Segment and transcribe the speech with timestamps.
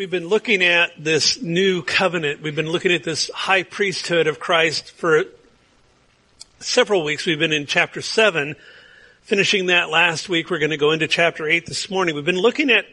[0.00, 2.40] We've been looking at this new covenant.
[2.40, 5.24] We've been looking at this high priesthood of Christ for
[6.58, 7.26] several weeks.
[7.26, 8.56] We've been in chapter 7,
[9.20, 10.48] finishing that last week.
[10.48, 12.14] We're going to go into chapter 8 this morning.
[12.14, 12.86] We've been looking at,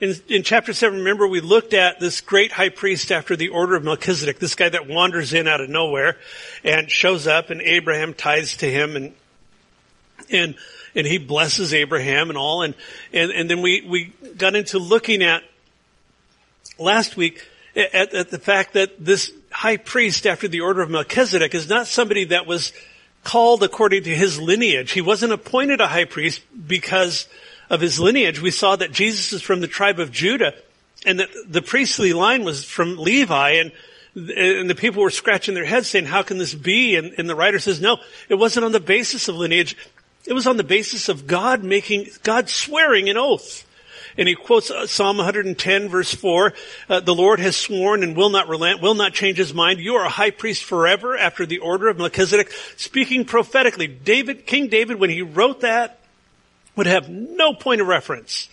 [0.00, 3.74] in, in chapter 7, remember we looked at this great high priest after the order
[3.74, 6.18] of Melchizedek, this guy that wanders in out of nowhere
[6.62, 9.14] and shows up and Abraham tithes to him and,
[10.28, 10.56] and
[10.94, 12.62] and he blesses Abraham and all.
[12.62, 12.74] And,
[13.14, 15.42] and, and then we, we got into looking at
[16.78, 21.54] last week at, at the fact that this high priest after the order of Melchizedek
[21.54, 22.72] is not somebody that was
[23.22, 24.92] called according to his lineage.
[24.92, 27.26] He wasn't appointed a high priest because
[27.70, 28.40] of his lineage.
[28.40, 30.54] We saw that Jesus is from the tribe of Judah
[31.06, 33.72] and that the priestly line was from Levi and
[34.16, 36.94] and the people were scratching their heads saying, how can this be?
[36.94, 39.76] And, and the writer says, no, it wasn't on the basis of lineage.
[40.24, 43.66] It was on the basis of God making, God swearing an oath.
[44.16, 46.52] And he quotes uh, Psalm 110 verse 4,
[46.88, 49.80] uh, the Lord has sworn and will not relent, will not change his mind.
[49.80, 53.86] You are a high priest forever after the order of Melchizedek, speaking prophetically.
[53.86, 56.00] David, King David, when he wrote that,
[56.76, 58.48] would have no point of reference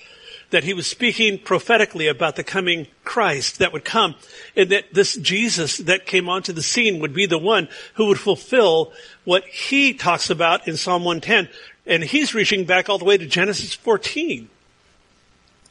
[0.51, 4.15] that he was speaking prophetically about the coming Christ that would come
[4.55, 8.19] and that this Jesus that came onto the scene would be the one who would
[8.19, 11.49] fulfill what he talks about in Psalm 110.
[11.85, 14.49] And he's reaching back all the way to Genesis 14.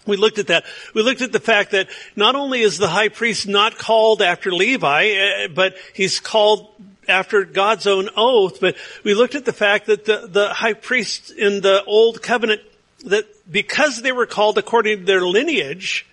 [0.07, 0.65] We looked at that.
[0.95, 4.51] We looked at the fact that not only is the high priest not called after
[4.51, 6.69] Levi, eh, but he's called
[7.09, 8.61] after God's own oath.
[8.61, 12.63] But we looked at the fact that the, the high priests in the old covenant
[13.05, 16.07] that because they were called according to their lineage,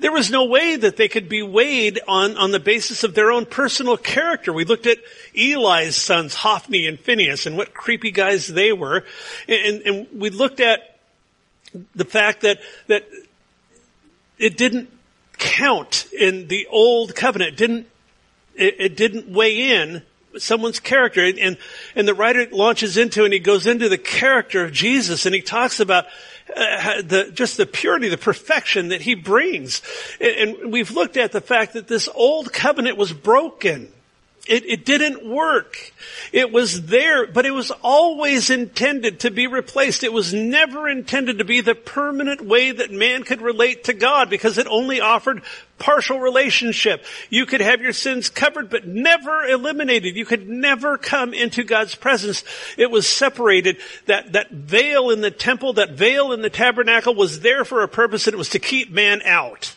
[0.00, 3.32] there was no way that they could be weighed on, on the basis of their
[3.32, 4.52] own personal character.
[4.52, 4.98] We looked at
[5.34, 9.04] Eli's sons, Hophni and Phineas, and what creepy guys they were.
[9.48, 10.97] And, and we looked at
[11.94, 13.06] the fact that, that
[14.38, 14.90] it didn't
[15.38, 17.56] count in the old covenant.
[17.56, 17.86] Didn't,
[18.54, 20.02] it, it didn't weigh in
[20.36, 21.24] someone's character.
[21.24, 21.58] And,
[21.94, 25.40] and the writer launches into and he goes into the character of Jesus and he
[25.40, 26.06] talks about
[26.54, 29.82] uh, the, just the purity, the perfection that he brings.
[30.20, 33.92] And, and we've looked at the fact that this old covenant was broken.
[34.48, 35.92] It, it, didn't work.
[36.32, 40.02] It was there, but it was always intended to be replaced.
[40.02, 44.30] It was never intended to be the permanent way that man could relate to God
[44.30, 45.42] because it only offered
[45.78, 47.04] partial relationship.
[47.28, 50.16] You could have your sins covered but never eliminated.
[50.16, 52.42] You could never come into God's presence.
[52.78, 53.76] It was separated.
[54.06, 57.88] That, that veil in the temple, that veil in the tabernacle was there for a
[57.88, 59.76] purpose and it was to keep man out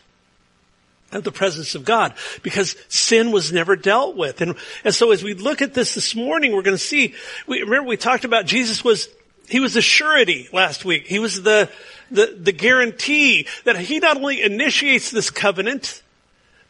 [1.12, 4.40] of the presence of God because sin was never dealt with.
[4.40, 7.14] And, and so as we look at this this morning, we're going to see,
[7.46, 9.08] we, remember we talked about Jesus was,
[9.48, 11.06] he was the surety last week.
[11.06, 11.68] He was the,
[12.10, 16.02] the, the guarantee that he not only initiates this covenant,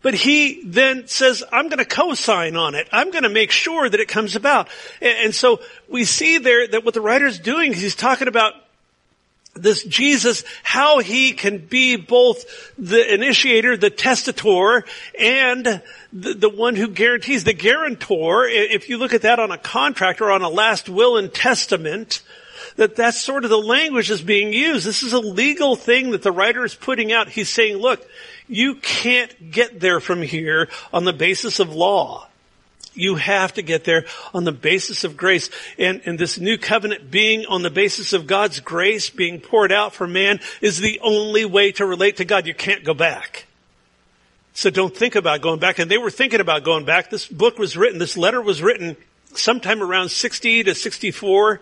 [0.03, 2.89] but he then says, I'm going to co-sign on it.
[2.91, 4.69] I'm going to make sure that it comes about.
[5.01, 8.55] And, and so we see there that what the writer's doing is he's talking about
[9.55, 14.85] this Jesus, how he can be both the initiator, the testator,
[15.19, 15.83] and
[16.13, 18.47] the, the, one who guarantees the guarantor.
[18.47, 22.23] If you look at that on a contract or on a last will and testament,
[22.77, 24.87] that that's sort of the language that's being used.
[24.87, 27.29] This is a legal thing that the writer is putting out.
[27.29, 28.07] He's saying, look,
[28.49, 32.29] you can't get there from here on the basis of law.
[32.95, 34.05] You have to get there
[34.35, 35.51] on the basis of grace.
[35.79, 39.95] And, and this new covenant being on the basis of God's grace being poured out
[39.95, 42.47] for man is the only way to relate to God.
[42.47, 43.47] You can't go back.
[44.55, 45.79] So don't think about going back.
[45.79, 47.11] And they were thinking about going back.
[47.11, 48.97] This book was written, this letter was written
[49.35, 51.61] sometime around 60 to 64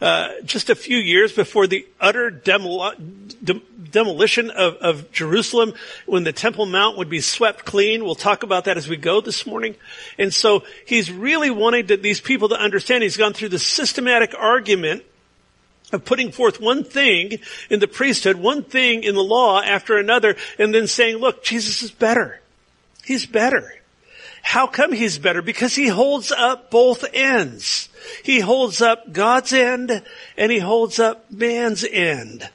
[0.00, 2.96] uh, just a few years before the utter demol-
[3.42, 5.74] de- demolition of, of Jerusalem,
[6.06, 8.04] when the Temple Mount would be swept clean.
[8.04, 9.76] We'll talk about that as we go this morning.
[10.18, 13.02] And so he's really wanting to, these people to understand.
[13.02, 15.04] He's gone through the systematic argument
[15.92, 17.38] of putting forth one thing
[17.70, 21.82] in the priesthood, one thing in the law after another, and then saying, look, Jesus
[21.82, 22.40] is better.
[23.04, 23.72] He's better.
[24.44, 25.40] How come he's better?
[25.40, 27.88] Because he holds up both ends.
[28.22, 30.02] He holds up God's end
[30.36, 32.48] and he holds up man's end.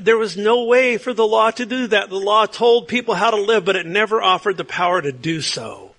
[0.00, 2.08] There was no way for the law to do that.
[2.08, 5.42] The law told people how to live, but it never offered the power to do
[5.42, 5.94] so.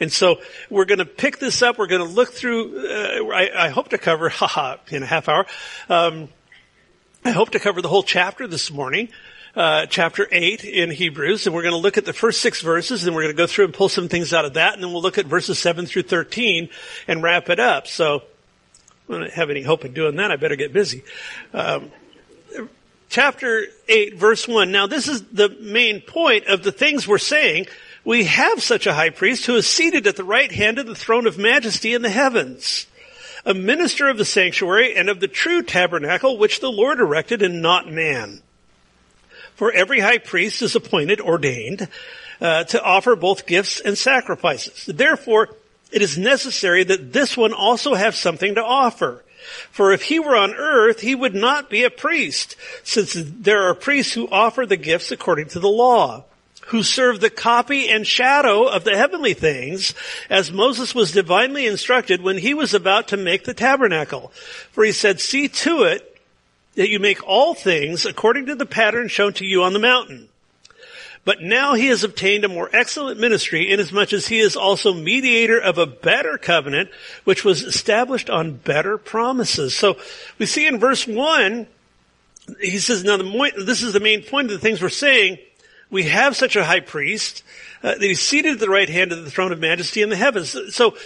[0.00, 0.40] And so
[0.70, 1.76] we're going to pick this up.
[1.76, 2.88] We're going to look through.
[2.88, 5.44] Uh, I, I, hope to cover, haha, in a half hour.
[5.90, 6.30] Um,
[7.26, 9.10] I hope to cover the whole chapter this morning
[9.56, 13.06] uh, chapter 8 in Hebrews, and we're going to look at the first six verses,
[13.06, 14.92] and we're going to go through and pull some things out of that, and then
[14.92, 16.68] we'll look at verses 7 through 13
[17.08, 17.86] and wrap it up.
[17.86, 18.22] So,
[19.08, 20.30] I don't have any hope of doing that.
[20.30, 21.02] I better get busy.
[21.52, 21.90] Um,
[23.10, 24.72] chapter 8 verse 1.
[24.72, 27.66] Now this is the main point of the things we're saying.
[28.04, 30.94] We have such a high priest who is seated at the right hand of the
[30.94, 32.86] throne of majesty in the heavens,
[33.44, 37.60] a minister of the sanctuary and of the true tabernacle which the Lord erected and
[37.60, 38.42] not man.
[39.60, 41.86] For every high priest is appointed, ordained,
[42.40, 44.86] uh, to offer both gifts and sacrifices.
[44.86, 45.50] Therefore,
[45.92, 49.22] it is necessary that this one also have something to offer.
[49.70, 53.74] For if he were on earth, he would not be a priest, since there are
[53.74, 56.24] priests who offer the gifts according to the law,
[56.68, 59.92] who serve the copy and shadow of the heavenly things,
[60.30, 64.32] as Moses was divinely instructed when he was about to make the tabernacle.
[64.72, 66.09] For he said, see to it
[66.80, 70.26] that you make all things according to the pattern shown to you on the mountain.
[71.26, 75.60] But now he has obtained a more excellent ministry inasmuch as he is also mediator
[75.60, 76.88] of a better covenant,
[77.24, 79.76] which was established on better promises.
[79.76, 79.98] So
[80.38, 81.66] we see in verse one,
[82.58, 85.36] he says, now the, this is the main point of the things we're saying.
[85.90, 87.42] We have such a high priest
[87.82, 90.16] uh, that he's seated at the right hand of the throne of majesty in the
[90.16, 90.56] heavens.
[90.74, 90.96] So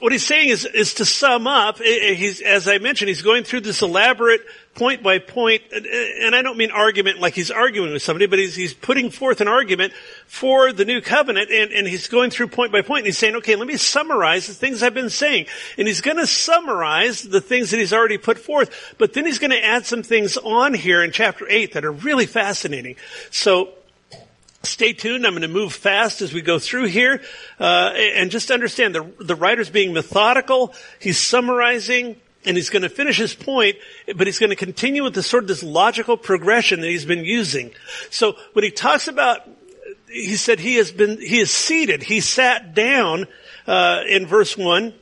[0.00, 3.22] what he's saying is, is to sum up, eh, eh, he's, as I mentioned, he's
[3.22, 4.42] going through this elaborate
[4.74, 5.80] point by point, eh,
[6.22, 9.40] and I don't mean argument like he's arguing with somebody, but he's, he's putting forth
[9.40, 9.92] an argument
[10.26, 13.36] for the new covenant, and, and he's going through point by point, and he's saying,
[13.36, 15.46] okay, let me summarize the things I've been saying.
[15.76, 19.56] And he's gonna summarize the things that he's already put forth, but then he's gonna
[19.56, 22.96] add some things on here in chapter 8 that are really fascinating.
[23.30, 23.74] So,
[24.68, 25.26] Stay tuned.
[25.26, 27.22] I'm going to move fast as we go through here,
[27.58, 30.74] uh, and just understand the the writer's being methodical.
[31.00, 33.76] He's summarizing, and he's going to finish his point,
[34.16, 37.24] but he's going to continue with this sort of this logical progression that he's been
[37.24, 37.72] using.
[38.10, 39.48] So when he talks about,
[40.08, 42.02] he said he has been he is seated.
[42.02, 43.26] He sat down
[43.66, 44.94] uh, in verse one.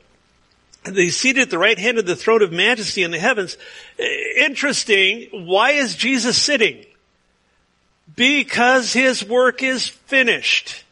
[0.85, 3.57] He's seated at the right hand of the throne of majesty in the heavens.
[4.37, 5.27] Interesting.
[5.45, 6.85] Why is Jesus sitting?
[8.17, 10.83] Because his work is finished.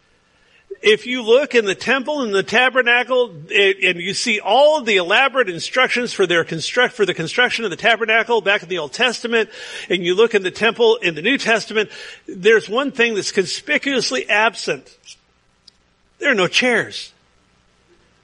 [0.81, 5.49] If you look in the temple and the tabernacle and you see all the elaborate
[5.49, 9.49] instructions for their construct, for the construction of the tabernacle back in the Old Testament
[9.89, 11.89] and you look in the temple in the New Testament,
[12.27, 14.95] there's one thing that's conspicuously absent.
[16.19, 17.11] There are no chairs.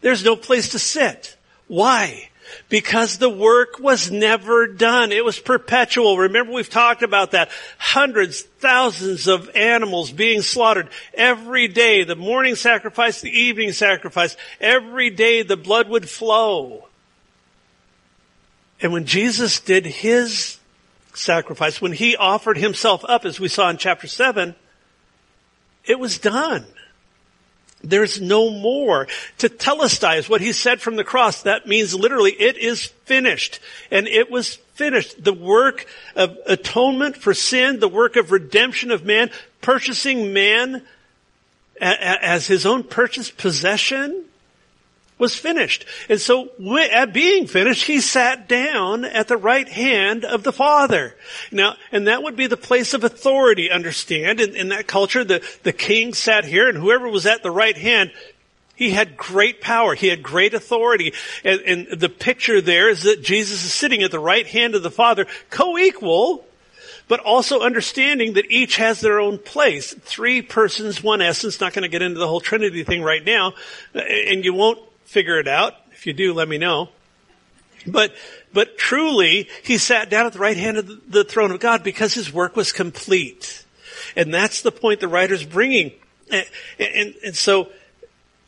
[0.01, 1.35] There's no place to sit.
[1.67, 2.29] Why?
[2.69, 5.11] Because the work was never done.
[5.11, 6.17] It was perpetual.
[6.17, 7.49] Remember we've talked about that.
[7.77, 12.03] Hundreds, thousands of animals being slaughtered every day.
[12.03, 14.35] The morning sacrifice, the evening sacrifice.
[14.59, 16.87] Every day the blood would flow.
[18.81, 20.57] And when Jesus did his
[21.13, 24.55] sacrifice, when he offered himself up, as we saw in chapter 7,
[25.85, 26.65] it was done.
[27.83, 29.07] There's no more.
[29.37, 31.43] Tetelestai is what he said from the cross.
[31.43, 33.59] That means literally it is finished.
[33.89, 35.23] And it was finished.
[35.23, 35.85] The work
[36.15, 39.31] of atonement for sin, the work of redemption of man,
[39.61, 40.83] purchasing man
[41.79, 44.25] as his own purchased possession,
[45.21, 45.85] was finished.
[46.09, 46.49] And so
[46.91, 51.15] at being finished, he sat down at the right hand of the Father.
[51.51, 54.41] Now, and that would be the place of authority, understand?
[54.41, 57.77] In, in that culture, the, the king sat here and whoever was at the right
[57.77, 58.11] hand
[58.75, 59.93] he had great power.
[59.93, 61.13] He had great authority.
[61.43, 64.81] And, and, the picture there is that Jesus is sitting at the right hand of
[64.81, 66.43] the Father, co-equal,
[67.07, 69.93] but also understanding that each has their own place.
[69.93, 71.61] Three persons, one essence.
[71.61, 73.53] Not going to get into the whole Trinity thing right now.
[73.93, 74.79] And you won't
[75.11, 75.75] figure it out.
[75.91, 76.87] If you do, let me know.
[77.85, 78.15] But,
[78.53, 82.13] but truly, he sat down at the right hand of the throne of God because
[82.13, 83.65] his work was complete.
[84.15, 85.91] And that's the point the writer's bringing.
[86.31, 86.45] And,
[86.79, 87.71] and, and so,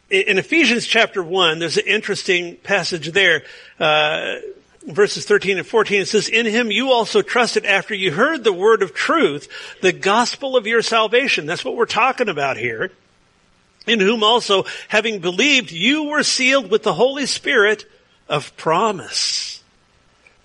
[0.10, 3.43] in Ephesians chapter 1, there's an interesting passage there.
[3.77, 4.36] Uh,
[4.84, 8.53] verses 13 and 14, it says, In him you also trusted after you heard the
[8.53, 9.50] word of truth,
[9.82, 11.46] the gospel of your salvation.
[11.46, 12.91] That's what we're talking about here
[13.86, 17.86] in whom also, having believed, you were sealed with the Holy Spirit
[18.30, 19.62] of promise.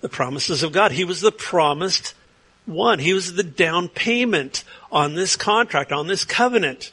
[0.01, 0.91] The promises of God.
[0.91, 2.13] He was the promised
[2.65, 2.99] one.
[2.99, 6.91] He was the down payment on this contract, on this covenant.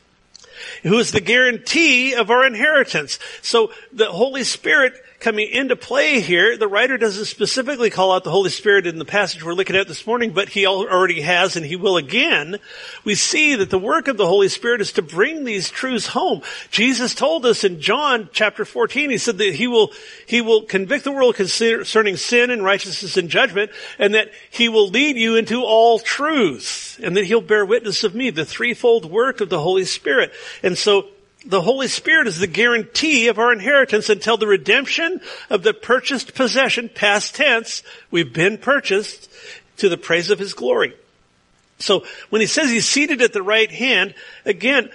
[0.82, 3.18] Who is the guarantee of our inheritance.
[3.42, 8.30] So the Holy Spirit coming into play here, the writer doesn't specifically call out the
[8.30, 11.64] Holy Spirit in the passage we're looking at this morning, but he already has and
[11.64, 12.58] he will again.
[13.04, 16.42] We see that the work of the Holy Spirit is to bring these truths home.
[16.70, 19.92] Jesus told us in John chapter 14, he said that he will,
[20.26, 24.88] he will convict the world concerning sin and righteousness and judgment, and that he will
[24.88, 29.40] lead you into all truth, and that he'll bear witness of me, the threefold work
[29.40, 30.32] of the Holy Spirit.
[30.62, 31.08] And so
[31.46, 36.34] the Holy Spirit is the guarantee of our inheritance until the redemption of the purchased
[36.34, 39.30] possession, past tense, we've been purchased
[39.78, 40.94] to the praise of His glory.
[41.78, 44.90] So when he says he's seated at the right hand, again,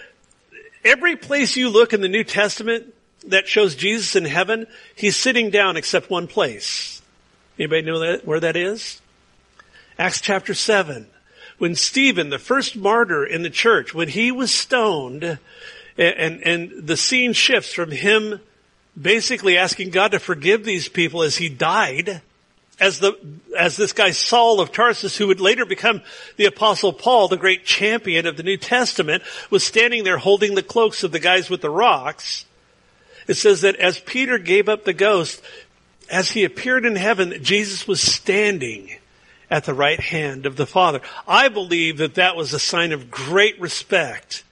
[0.83, 2.93] every place you look in the New Testament
[3.27, 4.65] that shows Jesus in heaven,
[4.95, 7.01] he's sitting down except one place.
[7.59, 8.99] Anybody know that, where that is?
[9.99, 11.05] Acts chapter 7.
[11.59, 15.37] When Stephen, the first martyr in the church, when he was stoned,
[15.97, 18.39] and, and, and the scene shifts from him
[18.99, 22.21] basically asking God to forgive these people as he died,
[22.79, 23.17] as the,
[23.57, 26.01] as this guy Saul of Tarsus, who would later become
[26.37, 30.63] the apostle Paul, the great champion of the New Testament, was standing there holding the
[30.63, 32.45] cloaks of the guys with the rocks.
[33.27, 35.41] It says that as Peter gave up the ghost,
[36.09, 38.97] as he appeared in heaven, Jesus was standing
[39.49, 41.01] at the right hand of the Father.
[41.27, 44.43] I believe that that was a sign of great respect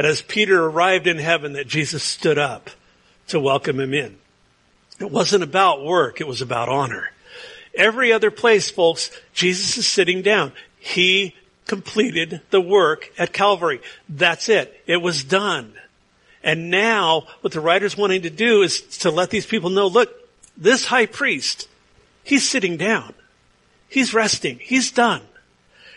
[0.00, 2.70] that as Peter arrived in heaven that Jesus stood up
[3.26, 4.16] to welcome him in.
[4.98, 7.10] It wasn't about work, it was about honor.
[7.74, 10.54] Every other place, folks, Jesus is sitting down.
[10.78, 13.82] He completed the work at Calvary.
[14.08, 14.82] That's it.
[14.86, 15.74] It was done.
[16.42, 20.10] And now what the writer's wanting to do is to let these people know, look,
[20.56, 21.68] this high priest,
[22.24, 23.12] he's sitting down.
[23.90, 24.60] He's resting.
[24.62, 25.20] He's done.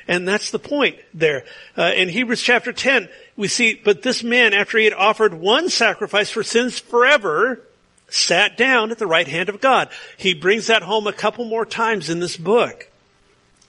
[0.07, 1.45] And that's the point there.
[1.77, 5.69] Uh, in Hebrews chapter 10, we see, but this man, after he had offered one
[5.69, 7.62] sacrifice for sins forever,
[8.10, 9.89] sat down at the right hand of God.
[10.17, 12.89] He brings that home a couple more times in this book.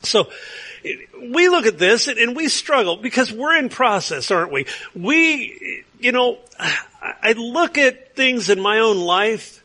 [0.03, 0.29] So,
[1.19, 4.67] we look at this and we struggle because we're in process, aren't we?
[4.95, 9.64] We, you know, I look at things in my own life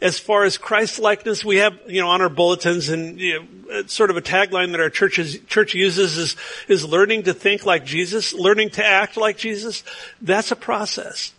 [0.00, 1.44] as far as Christ likeness.
[1.44, 4.72] We have, you know, on our bulletins and you know, uh, sort of a tagline
[4.72, 6.36] that our church, is, church uses is,
[6.68, 9.82] is learning to think like Jesus, learning to act like Jesus.
[10.20, 11.32] That's a process.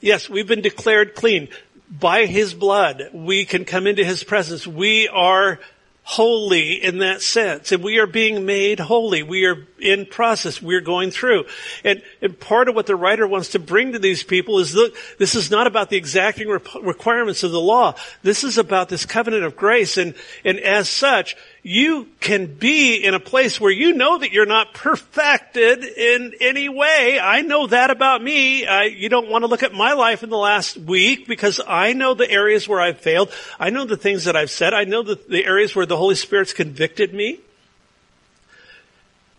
[0.00, 1.48] Yes, we've been declared clean
[1.92, 4.66] by his blood, we can come into his presence.
[4.66, 5.60] We are
[6.04, 7.70] holy in that sense.
[7.72, 9.22] And we are being made holy.
[9.22, 10.60] We are in process.
[10.60, 11.44] We're going through.
[11.84, 14.94] And, and part of what the writer wants to bring to these people is look,
[15.18, 17.94] this is not about the exacting requirements of the law.
[18.22, 19.96] This is about this covenant of grace.
[19.96, 24.46] And, and as such, you can be in a place where you know that you're
[24.46, 27.20] not perfected in any way.
[27.20, 28.66] I know that about me.
[28.66, 31.92] I, you don't want to look at my life in the last week because I
[31.92, 33.32] know the areas where I've failed.
[33.60, 34.74] I know the things that I've said.
[34.74, 37.38] I know the, the areas where the Holy Spirit's convicted me.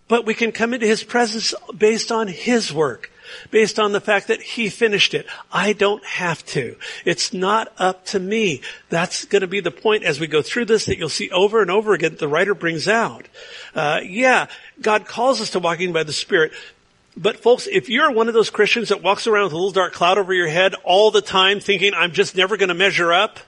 [0.08, 3.10] But we can come into His presence based on His work
[3.50, 5.26] based on the fact that he finished it.
[5.52, 6.76] I don't have to.
[7.04, 8.62] It's not up to me.
[8.88, 11.62] That's going to be the point as we go through this that you'll see over
[11.62, 13.26] and over again the writer brings out.
[13.74, 14.46] Uh, yeah,
[14.80, 16.52] God calls us to walking by the Spirit.
[17.16, 19.92] But folks, if you're one of those Christians that walks around with a little dark
[19.92, 23.38] cloud over your head all the time thinking, I'm just never going to measure up,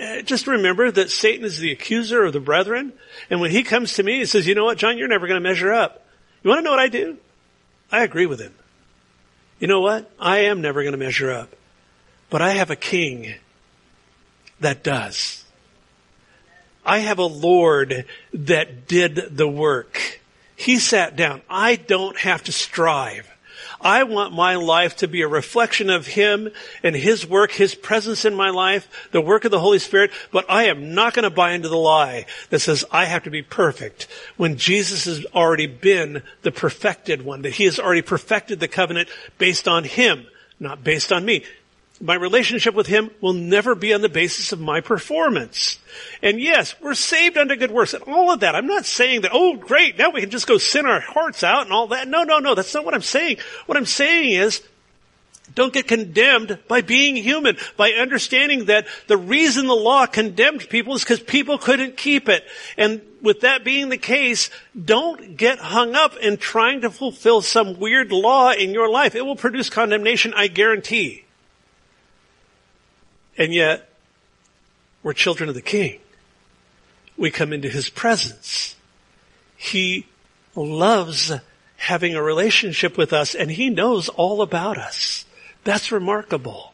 [0.00, 2.92] uh, just remember that Satan is the accuser of the brethren.
[3.30, 5.40] And when he comes to me, he says, you know what, John, you're never going
[5.40, 6.06] to measure up.
[6.42, 7.18] You want to know what I do?
[7.92, 8.54] I agree with him.
[9.60, 10.10] You know what?
[10.18, 11.54] I am never going to measure up.
[12.30, 13.34] But I have a king
[14.58, 15.44] that does.
[16.84, 20.20] I have a Lord that did the work.
[20.56, 21.42] He sat down.
[21.48, 23.31] I don't have to strive.
[23.82, 26.50] I want my life to be a reflection of Him
[26.82, 30.44] and His work, His presence in my life, the work of the Holy Spirit, but
[30.48, 33.42] I am not going to buy into the lie that says I have to be
[33.42, 38.68] perfect when Jesus has already been the perfected one, that He has already perfected the
[38.68, 39.08] covenant
[39.38, 40.26] based on Him,
[40.60, 41.44] not based on me
[42.02, 45.78] my relationship with Him will never be on the basis of my performance.
[46.20, 48.56] And yes, we're saved unto good works and all of that.
[48.56, 51.62] I'm not saying that, oh great, now we can just go sin our hearts out
[51.62, 52.08] and all that.
[52.08, 53.36] No, no, no, that's not what I'm saying.
[53.66, 54.62] What I'm saying is,
[55.54, 60.94] don't get condemned by being human, by understanding that the reason the law condemned people
[60.94, 62.44] is because people couldn't keep it.
[62.76, 64.50] And with that being the case,
[64.82, 69.14] don't get hung up in trying to fulfill some weird law in your life.
[69.14, 71.24] It will produce condemnation, I guarantee.
[73.36, 73.88] And yet,
[75.02, 75.98] we're children of the King.
[77.16, 78.76] We come into His presence.
[79.56, 80.06] He
[80.54, 81.32] loves
[81.76, 85.24] having a relationship with us and He knows all about us.
[85.64, 86.72] That's remarkable.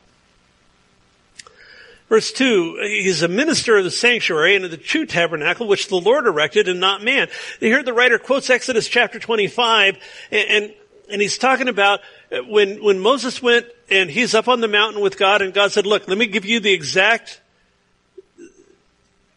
[2.08, 6.00] Verse 2, he's a minister of the sanctuary and of the true tabernacle which the
[6.00, 7.28] Lord erected and not man.
[7.60, 9.98] Here the writer quotes Exodus chapter 25
[10.30, 10.74] and, and,
[11.10, 12.00] and he's talking about
[12.46, 15.86] when, when Moses went and he's up on the mountain with God and God said,
[15.86, 17.40] look, let me give you the exact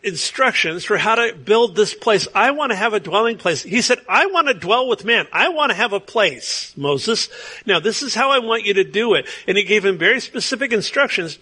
[0.03, 2.27] instructions for how to build this place.
[2.33, 3.61] I want to have a dwelling place.
[3.61, 5.27] He said, I want to dwell with man.
[5.31, 7.29] I want to have a place, Moses.
[7.65, 9.27] Now this is how I want you to do it.
[9.47, 11.37] And he gave him very specific instructions.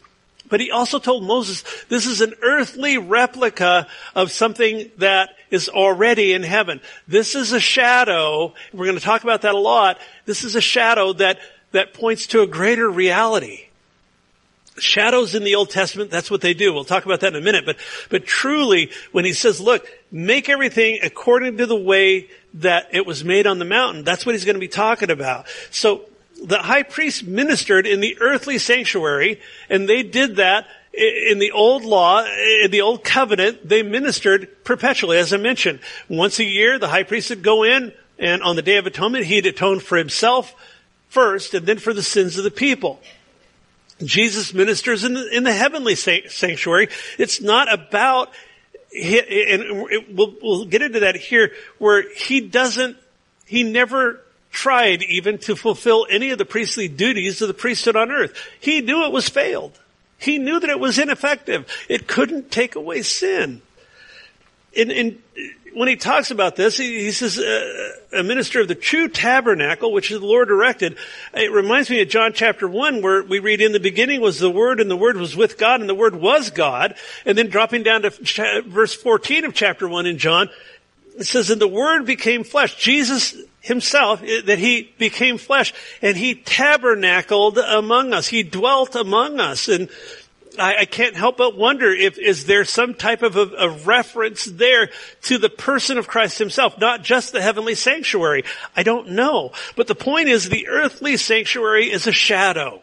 [0.50, 6.34] But he also told Moses, this is an earthly replica of something that is already
[6.34, 6.82] in heaven.
[7.08, 8.54] This is a shadow.
[8.74, 10.00] We're going to talk about that a lot.
[10.26, 11.40] This is a shadow that,
[11.72, 13.66] that points to a greater reality.
[14.78, 16.74] Shadows in the Old Testament, that's what they do.
[16.74, 17.66] We'll talk about that in a minute.
[17.66, 17.78] But,
[18.10, 23.24] but truly, when he says, look, make everything according to the way that it was
[23.24, 25.48] made on the mountain, that's what he's going to be talking about.
[25.72, 26.06] So,
[26.42, 31.84] the high priest ministered in the earthly sanctuary, and they did that in the old
[31.84, 32.24] law,
[32.64, 35.80] in the old covenant, they ministered perpetually, as I mentioned.
[36.08, 39.26] Once a year, the high priest would go in, and on the Day of Atonement,
[39.26, 40.56] he'd atone for himself
[41.10, 43.00] first, and then for the sins of the people.
[44.04, 46.88] Jesus ministers in the, in the heavenly sanctuary.
[47.18, 48.32] It's not about,
[48.94, 52.98] and we'll, we'll get into that here, where he doesn't,
[53.46, 58.12] he never tried even to fulfill any of the priestly duties of the priesthood on
[58.12, 58.34] earth.
[58.60, 59.78] He knew it was failed.
[60.18, 61.66] He knew that it was ineffective.
[61.88, 63.62] It couldn't take away sin.
[64.74, 65.22] In, in,
[65.74, 69.92] when he talks about this, he, he says, uh, a minister of the true tabernacle,
[69.92, 70.98] which the Lord erected.
[71.34, 74.50] It reminds me of John chapter 1, where we read, in the beginning was the
[74.50, 76.96] Word, and the Word was with God, and the Word was God.
[77.26, 80.50] And then dropping down to cha- verse 14 of chapter 1 in John,
[81.18, 82.76] it says, and the Word became flesh.
[82.76, 88.28] Jesus himself, that he became flesh, and he tabernacled among us.
[88.28, 89.68] He dwelt among us.
[89.68, 89.90] And
[90.62, 94.46] I, I, can't help but wonder if is there some type of a, a, reference
[94.46, 94.90] there
[95.24, 98.44] to the person of Christ himself, not just the heavenly sanctuary.
[98.76, 99.52] I don't know.
[99.76, 102.82] But the point is the earthly sanctuary is a shadow.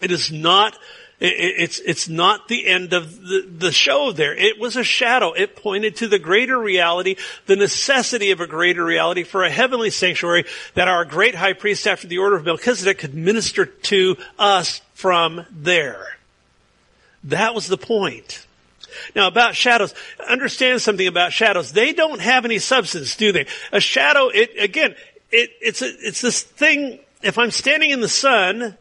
[0.00, 0.76] It is not
[1.20, 4.34] it's, it's not the end of the, the show there.
[4.34, 5.32] It was a shadow.
[5.32, 7.16] It pointed to the greater reality,
[7.46, 10.44] the necessity of a greater reality for a heavenly sanctuary
[10.74, 15.44] that our great high priest after the order of Melchizedek could minister to us from
[15.50, 16.17] there.
[17.28, 18.46] That was the point.
[19.14, 19.94] Now about shadows,
[20.28, 21.72] understand something about shadows.
[21.72, 23.46] They don't have any substance, do they?
[23.72, 24.94] A shadow, it, again,
[25.30, 28.76] it, it's a, it's this thing, if I'm standing in the sun,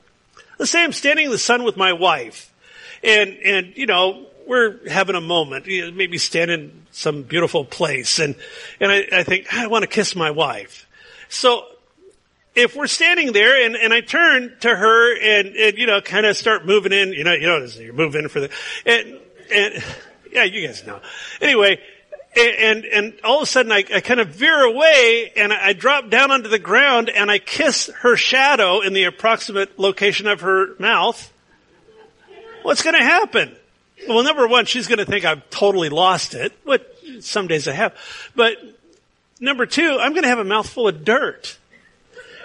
[0.57, 2.53] let's say I'm standing in the sun with my wife,
[3.03, 7.65] and, and, you know, we're having a moment, you know, maybe standing in some beautiful
[7.65, 8.35] place, and,
[8.79, 10.87] and I, I think, I want to kiss my wife.
[11.27, 11.65] So,
[12.57, 16.25] if we're standing there and, and I turn to her and, and you know, kind
[16.25, 18.49] of start moving in, you know, you know, you're moving in for the,
[18.83, 19.19] and,
[19.53, 19.83] and,
[20.31, 20.99] yeah, you guys know.
[21.39, 21.79] Anyway,
[22.35, 26.09] and, and all of a sudden I, I kind of veer away and I, drop
[26.09, 30.75] down onto the ground and I kiss her shadow in the approximate location of her
[30.79, 31.31] mouth.
[32.63, 33.55] What's going to happen?
[34.09, 37.73] Well, number one, she's going to think I've totally lost it, but some days I
[37.73, 37.95] have.
[38.35, 38.57] But
[39.39, 41.57] number two, I'm going to have a mouthful of dirt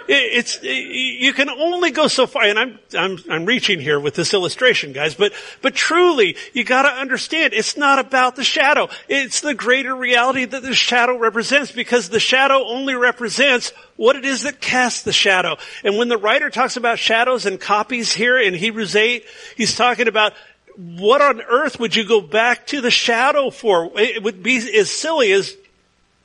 [0.07, 4.33] it's you can only go so far and I'm I'm I'm reaching here with this
[4.33, 8.89] illustration guys but but truly you got to understand it's not about the shadow.
[9.07, 14.25] It's the greater reality that the shadow represents because the shadow only represents what it
[14.25, 15.57] is that casts the shadow.
[15.83, 20.07] And when the writer talks about shadows and copies here in Hebrews 8 he's talking
[20.07, 20.33] about
[20.75, 23.91] what on earth would you go back to the shadow for?
[23.95, 25.55] It would be as silly as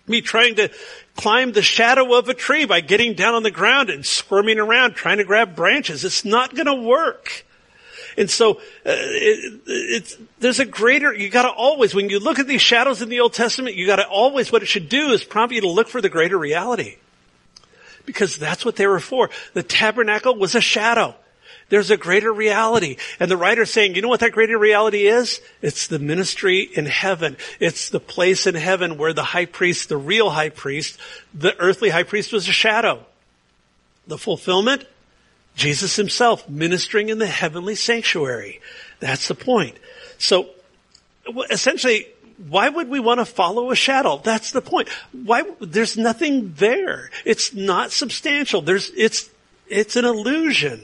[0.09, 0.71] me trying to
[1.17, 4.95] climb the shadow of a tree by getting down on the ground and squirming around
[4.95, 6.05] trying to grab branches.
[6.05, 7.45] It's not going to work.
[8.17, 12.61] And so, uh, it, there's a greater, you gotta always, when you look at these
[12.61, 15.61] shadows in the Old Testament, you gotta always, what it should do is prompt you
[15.61, 16.97] to look for the greater reality.
[18.07, 19.31] Because that's what they were for.
[19.55, 21.15] The tabernacle was a shadow.
[21.69, 22.97] There's a greater reality.
[23.21, 25.41] And the writer's saying, you know what that greater reality is?
[25.61, 27.37] It's the ministry in heaven.
[27.61, 30.99] It's the place in heaven where the high priest, the real high priest,
[31.35, 33.05] the earthly high priest was a shadow.
[34.07, 34.87] The fulfillment,
[35.57, 38.61] Jesus himself ministering in the heavenly sanctuary.
[39.01, 39.77] That's the point.
[40.17, 40.49] So,
[41.51, 42.07] essentially,
[42.49, 44.21] why would we want to follow a shadow?
[44.23, 44.89] That's the point.
[45.13, 47.11] Why, there's nothing there.
[47.25, 48.63] It's not substantial.
[48.63, 49.29] There's, it's,
[49.67, 50.81] it's an illusion.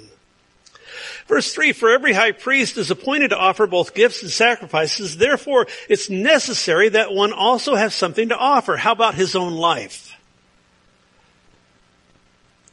[1.27, 5.17] Verse 3, for every high priest is appointed to offer both gifts and sacrifices.
[5.17, 8.77] Therefore, it's necessary that one also have something to offer.
[8.77, 10.15] How about his own life?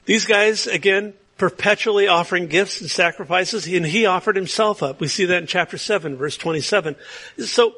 [0.05, 4.99] These guys, again, perpetually offering gifts and sacrifices, and he offered himself up.
[4.99, 6.97] We see that in chapter 7, verse 27.
[7.45, 7.73] So,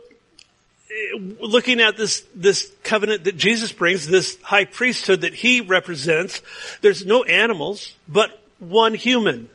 [0.90, 6.42] eh, looking at this, this covenant that Jesus brings, this high priesthood that he represents,
[6.82, 9.50] there's no animals, but one human.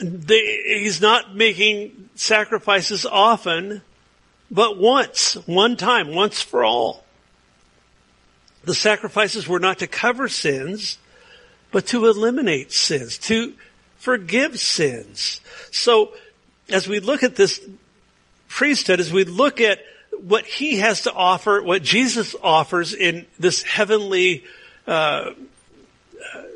[0.00, 3.82] They, he's not making sacrifices often,
[4.50, 7.04] but once, one time, once for all.
[8.64, 10.98] The sacrifices were not to cover sins,
[11.70, 13.54] but to eliminate sins, to
[13.98, 15.40] forgive sins.
[15.70, 16.12] So,
[16.68, 17.60] as we look at this
[18.48, 19.80] priesthood, as we look at
[20.20, 24.44] what he has to offer, what Jesus offers in this heavenly
[24.86, 25.32] uh,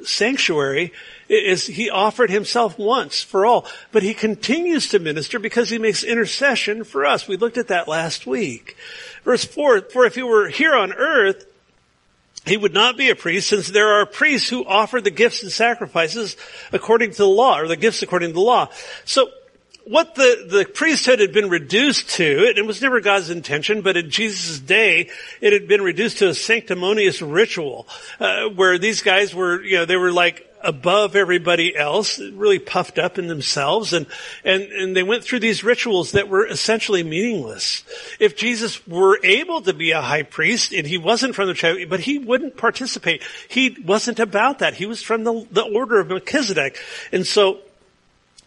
[0.05, 0.93] sanctuary,
[1.33, 6.05] is he offered himself once for all, but he continues to minister because he makes
[6.05, 7.27] intercession for us.
[7.27, 8.77] We looked at that last week.
[9.25, 11.47] Verse four, for if he were here on earth,
[12.45, 15.53] he would not be a priest since there are priests who offer the gifts and
[15.53, 16.37] sacrifices
[16.73, 18.69] according to the law, or the gifts according to the law.
[19.05, 19.31] So,
[19.87, 23.97] what the, the priesthood had been reduced to, it, it was never God's intention, but
[23.97, 27.87] in Jesus' day, it had been reduced to a sanctimonious ritual,
[28.21, 32.99] uh, where these guys were, you know, they were like above everybody else, really puffed
[32.99, 34.07] up in themselves, and,
[34.45, 37.83] and, and they went through these rituals that were essentially meaningless.
[38.21, 41.89] If Jesus were able to be a high priest, and he wasn't from the tribe,
[41.89, 43.23] but he wouldn't participate.
[43.49, 44.75] He wasn't about that.
[44.75, 46.79] He was from the, the order of Melchizedek.
[47.11, 47.59] And so,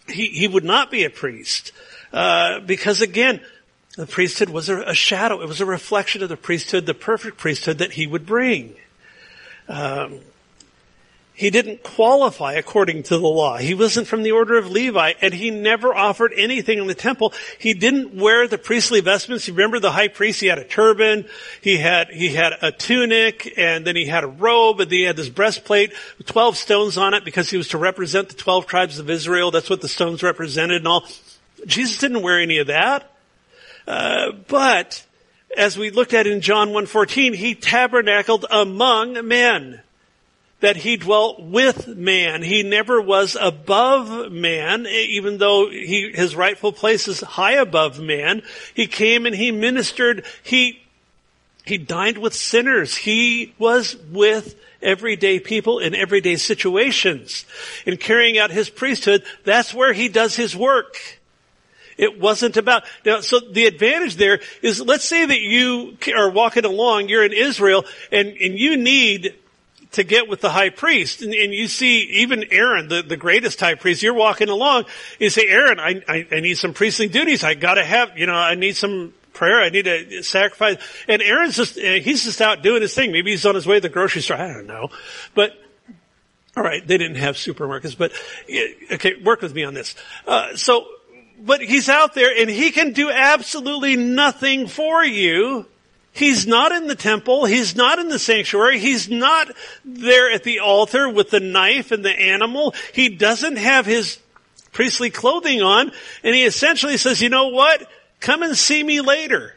[0.08, 1.72] he, he would not be a priest.
[2.14, 3.42] Uh, because again,
[3.96, 5.42] the priesthood was a, a, shadow.
[5.42, 8.76] It was a reflection of the priesthood, the perfect priesthood that he would bring.
[9.68, 10.20] Um,
[11.36, 13.58] he didn't qualify according to the law.
[13.58, 17.34] He wasn't from the order of Levi, and he never offered anything in the temple.
[17.60, 19.46] He didn't wear the priestly vestments.
[19.46, 20.40] You remember the high priest?
[20.40, 21.26] He had a turban,
[21.60, 25.04] he had he had a tunic, and then he had a robe, and then he
[25.04, 28.66] had this breastplate with twelve stones on it because he was to represent the twelve
[28.66, 29.52] tribes of Israel.
[29.52, 31.06] That's what the stones represented, and all.
[31.66, 33.12] Jesus didn't wear any of that,
[33.88, 35.06] uh, but
[35.58, 39.82] as we looked at in John 1.14, he tabernacled among men
[40.62, 42.42] that he dwelt with man.
[42.42, 48.42] He never was above man, even though he, his rightful place is high above man.
[48.74, 50.26] He came and he ministered.
[50.44, 50.82] He,
[51.66, 52.96] he dined with sinners.
[52.96, 57.46] He was with everyday people in everyday situations.
[57.86, 61.20] In carrying out his priesthood, that's where he does his work.
[61.98, 66.66] It wasn't about, now, so the advantage there is, let's say that you are walking
[66.66, 69.34] along, you're in Israel, and, and you need
[69.96, 71.22] to get with the high priest.
[71.22, 74.86] And, and you see even Aaron, the, the greatest high priest, you're walking along,
[75.20, 77.44] you say, Aaron, I, I, I need some priestly duties.
[77.44, 79.62] I gotta have, you know, I need some prayer.
[79.62, 80.78] I need to sacrifice.
[81.08, 83.12] And Aaron's just, uh, he's just out doing his thing.
[83.12, 84.38] Maybe he's on his way to the grocery store.
[84.38, 84.90] I don't know.
[85.34, 85.52] But,
[86.56, 88.12] all right, they didn't have supermarkets, but
[88.92, 89.96] okay, work with me on this.
[90.26, 90.86] Uh, so,
[91.40, 95.66] but he's out there and he can do absolutely nothing for you
[96.16, 97.44] He's not in the temple.
[97.44, 98.80] He's not in the sanctuary.
[98.80, 99.52] He's not
[99.84, 102.74] there at the altar with the knife and the animal.
[102.94, 104.18] He doesn't have his
[104.72, 105.92] priestly clothing on.
[106.24, 107.92] And he essentially says, you know what?
[108.22, 109.56] Come and see me later.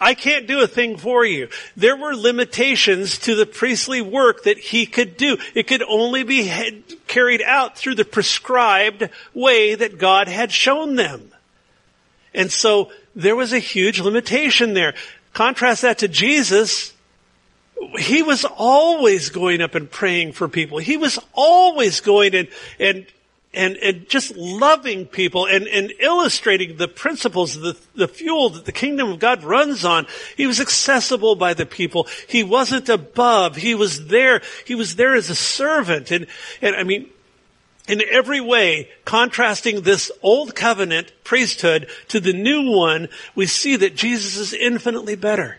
[0.00, 1.48] I can't do a thing for you.
[1.76, 5.38] There were limitations to the priestly work that he could do.
[5.54, 11.30] It could only be carried out through the prescribed way that God had shown them.
[12.34, 14.94] And so there was a huge limitation there.
[15.38, 16.92] Contrast that to Jesus.
[17.96, 20.78] He was always going up and praying for people.
[20.78, 22.48] He was always going and,
[22.80, 23.06] and,
[23.54, 28.72] and, and just loving people and, and illustrating the principles the, the fuel that the
[28.72, 30.08] kingdom of God runs on.
[30.36, 32.08] He was accessible by the people.
[32.26, 33.54] He wasn't above.
[33.54, 34.42] He was there.
[34.66, 36.10] He was there as a servant.
[36.10, 36.26] And,
[36.60, 37.10] and I mean,
[37.88, 43.96] in every way, contrasting this old covenant priesthood to the new one, we see that
[43.96, 45.58] Jesus is infinitely better.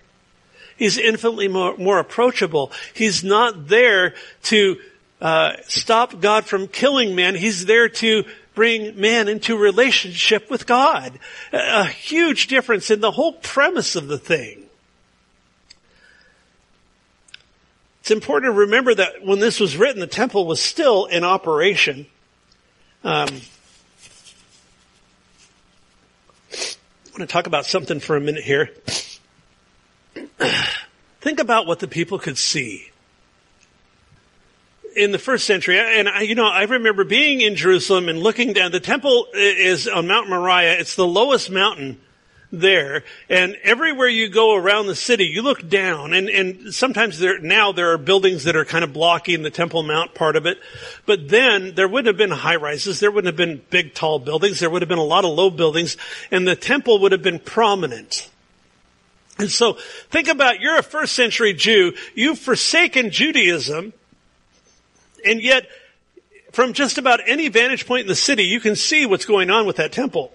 [0.78, 2.72] He's infinitely more, more approachable.
[2.94, 4.14] He's not there
[4.44, 4.78] to
[5.20, 7.36] uh, stop God from killing man.
[7.36, 8.24] He's there to
[8.56, 11.20] bring man into relationship with God.
[11.52, 14.64] A, a huge difference in the whole premise of the thing.
[18.02, 22.08] It's important to remember that when this was written, the temple was still in operation.
[23.02, 23.30] Um,
[26.52, 28.72] I want to talk about something for a minute here.
[31.22, 32.92] Think about what the people could see
[34.96, 38.52] in the first century, and I, you know, I remember being in Jerusalem and looking
[38.52, 38.72] down.
[38.72, 40.78] The temple is on Mount Moriah.
[40.80, 42.02] It's the lowest mountain
[42.52, 43.04] there.
[43.30, 47.72] And everywhere you go around the city, you look down and, and sometimes there, now
[47.72, 50.58] there are buildings that are kind of blocking the Temple Mount part of it.
[51.06, 53.00] But then there wouldn't have been high rises.
[53.00, 54.60] There wouldn't have been big tall buildings.
[54.60, 55.98] There would have been a lot of low buildings
[56.32, 58.30] and the temple would have been prominent.
[59.38, 59.74] And so
[60.10, 61.94] think about you're a first century Jew.
[62.16, 63.94] You've forsaken Judaism
[65.26, 65.68] and yet
[66.52, 69.68] from just about any vantage point in the city, you can see what's going on
[69.68, 70.34] with that temple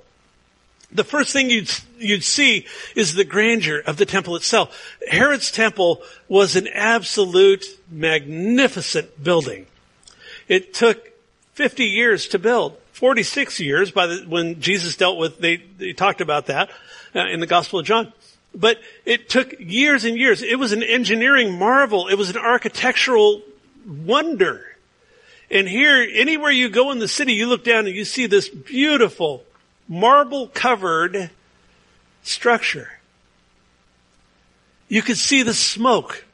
[0.95, 4.97] the first thing you'd, you'd see is the grandeur of the temple itself.
[5.09, 9.67] Herod's temple was an absolute magnificent building.
[10.47, 11.11] It took
[11.55, 12.79] 50 years to build.
[12.93, 16.71] 46 years by the, when Jesus dealt with, they, they talked about that
[17.15, 18.13] uh, in the Gospel of John.
[18.55, 20.43] But it took years and years.
[20.43, 22.07] It was an engineering marvel.
[22.07, 23.43] It was an architectural
[23.85, 24.65] wonder.
[25.51, 28.49] And here, anywhere you go in the city, you look down and you see this
[28.49, 29.45] beautiful
[29.89, 31.31] marble covered
[32.23, 32.91] structure.
[34.89, 36.25] You could see the smoke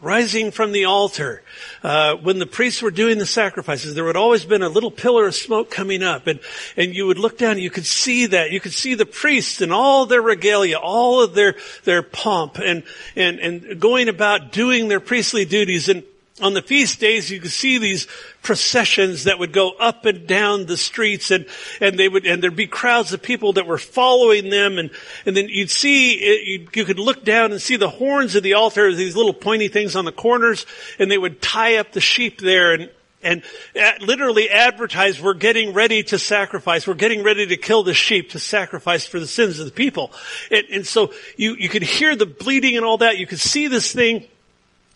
[0.00, 1.42] rising from the altar.
[1.82, 5.26] Uh, when the priests were doing the sacrifices, there would always been a little pillar
[5.26, 6.40] of smoke coming up, and
[6.76, 8.50] and you would look down, and you could see that.
[8.50, 12.82] You could see the priests and all their regalia, all of their their pomp, and
[13.14, 16.02] and and going about doing their priestly duties and
[16.40, 18.06] on the feast days, you could see these
[18.42, 21.46] processions that would go up and down the streets and,
[21.80, 24.90] and they would, and there'd be crowds of people that were following them and,
[25.24, 28.52] and then you'd see, you, you could look down and see the horns of the
[28.52, 30.66] altar, these little pointy things on the corners,
[30.98, 32.90] and they would tie up the sheep there and,
[33.22, 33.42] and
[33.74, 36.86] uh, literally advertise, we're getting ready to sacrifice.
[36.86, 40.12] We're getting ready to kill the sheep to sacrifice for the sins of the people.
[40.50, 43.16] And, and so you, you could hear the bleeding and all that.
[43.16, 44.26] You could see this thing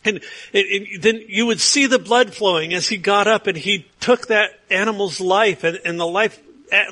[0.05, 0.21] and,
[0.55, 3.87] and, and, then you would see the blood flowing as he got up and he
[4.01, 6.41] took that animal's life and, and the life,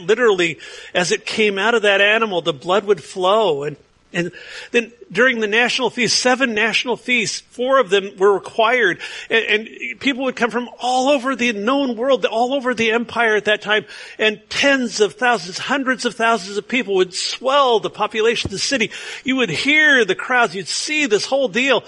[0.00, 0.58] literally,
[0.94, 3.62] as it came out of that animal, the blood would flow.
[3.62, 3.76] And,
[4.12, 4.32] and
[4.72, 9.00] then during the national feast, seven national feasts, four of them were required.
[9.30, 13.36] And, and people would come from all over the known world, all over the empire
[13.36, 13.86] at that time.
[14.18, 18.58] And tens of thousands, hundreds of thousands of people would swell the population of the
[18.58, 18.90] city.
[19.24, 20.54] You would hear the crowds.
[20.54, 21.84] You'd see this whole deal.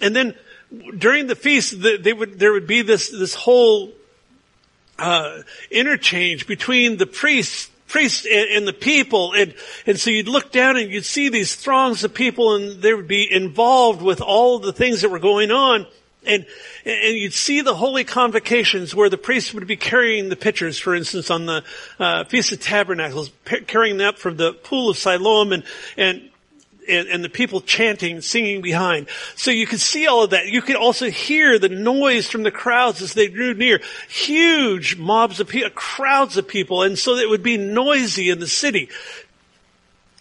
[0.00, 0.34] And then
[0.98, 3.92] during the feast, they would, there would be this, this whole,
[4.98, 9.32] uh, interchange between the priests, priests and, and, the people.
[9.32, 9.54] And,
[9.86, 13.08] and so you'd look down and you'd see these throngs of people and they would
[13.08, 15.86] be involved with all of the things that were going on.
[16.24, 16.44] And,
[16.84, 20.94] and you'd see the holy convocations where the priests would be carrying the pitchers, for
[20.94, 21.64] instance, on the
[21.98, 23.30] uh, Feast of Tabernacles,
[23.66, 25.64] carrying them from the pool of Siloam and,
[25.96, 26.29] and
[26.88, 29.08] and, and, the people chanting, singing behind.
[29.36, 30.46] So you could see all of that.
[30.46, 33.80] You could also hear the noise from the crowds as they drew near.
[34.08, 38.46] Huge mobs of people, crowds of people, and so it would be noisy in the
[38.46, 38.88] city.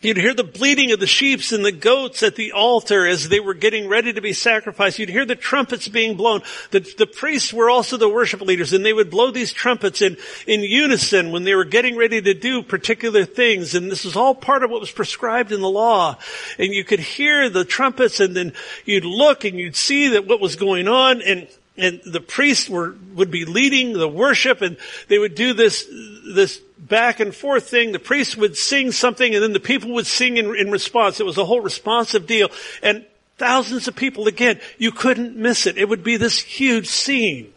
[0.02, 3.42] You'd hear the bleating of the sheep and the goats at the altar as they
[3.42, 4.98] were getting ready to be sacrificed.
[4.98, 6.42] You'd hear the trumpets being blown.
[6.72, 10.16] The, the priests were also the worship leaders and they would blow these trumpets in,
[10.48, 13.76] in unison when they were getting ready to do particular things.
[13.76, 16.18] And this was all part of what was prescribed in the law.
[16.58, 18.54] And you could hear the trumpets and then
[18.86, 22.94] you'd look and you'd see that what was going on and and the priests were,
[23.16, 24.76] would be leading the worship and
[25.08, 25.88] they would do this,
[26.36, 27.92] this back and forth thing.
[27.92, 31.20] The priest would sing something and then the people would sing in, in response.
[31.20, 32.50] It was a whole responsive deal.
[32.82, 33.06] And
[33.38, 35.78] thousands of people, again, you couldn't miss it.
[35.78, 37.54] It would be this huge scene.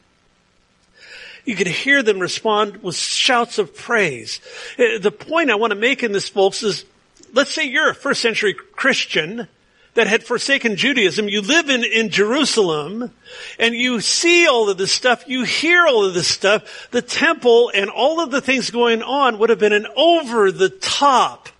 [1.45, 4.41] You could hear them respond with shouts of praise.
[4.79, 6.85] Uh, the point I want to make in this, folks, is
[7.33, 9.49] let's say you're a first century Christian
[9.95, 11.29] that had forsaken Judaism.
[11.29, 13.11] You live in, in Jerusalem
[13.59, 15.25] and you see all of this stuff.
[15.27, 16.89] You hear all of this stuff.
[16.91, 20.71] The temple and all of the things going on would have been an over the
[20.71, 21.51] top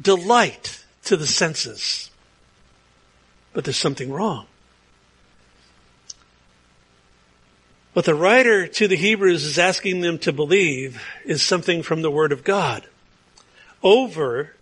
[0.00, 2.10] delight to the senses.
[3.52, 4.46] But there's something wrong.
[7.92, 12.10] What the writer to the Hebrews is asking them to believe is something from the
[12.10, 12.86] Word of God
[13.82, 14.54] over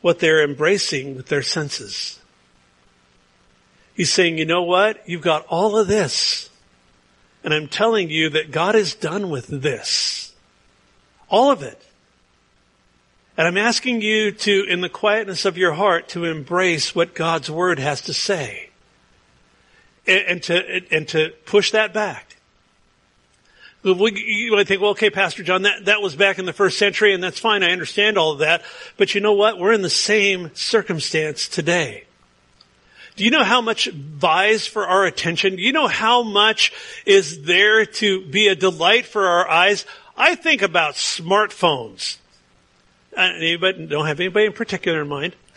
[0.00, 2.18] what they're embracing with their senses.
[3.94, 5.08] He's saying, you know what?
[5.08, 6.50] You've got all of this.
[7.44, 10.32] And I'm telling you that God is done with this.
[11.28, 11.80] All of it.
[13.36, 17.50] And I'm asking you to, in the quietness of your heart, to embrace what God's
[17.50, 18.70] Word has to say.
[20.06, 22.36] And, and to, and to push that back.
[23.82, 27.12] you might think, well, okay, Pastor John, that, that was back in the first century
[27.12, 27.62] and that's fine.
[27.62, 28.62] I understand all of that.
[28.96, 29.58] But you know what?
[29.58, 32.04] We're in the same circumstance today.
[33.16, 35.56] Do you know how much vies for our attention?
[35.56, 36.72] Do you know how much
[37.06, 39.86] is there to be a delight for our eyes?
[40.16, 42.16] I think about smartphones.
[43.16, 45.36] Uh, anybody, don't have anybody in particular in mind.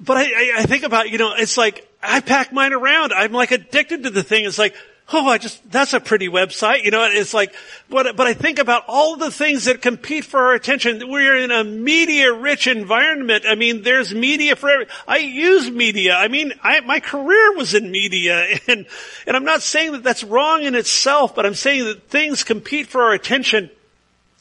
[0.00, 3.12] but I, I think about, you know, it's like, I pack mine around.
[3.12, 4.46] I'm like addicted to the thing.
[4.46, 4.74] It's like,
[5.12, 6.82] oh, I just, that's a pretty website.
[6.82, 7.54] You know, it's like,
[7.88, 11.00] but, but I think about all the things that compete for our attention.
[11.08, 13.44] We're in a media rich environment.
[13.46, 16.16] I mean, there's media for every, I use media.
[16.16, 18.86] I mean, I, my career was in media and,
[19.26, 22.88] and I'm not saying that that's wrong in itself, but I'm saying that things compete
[22.88, 23.70] for our attention.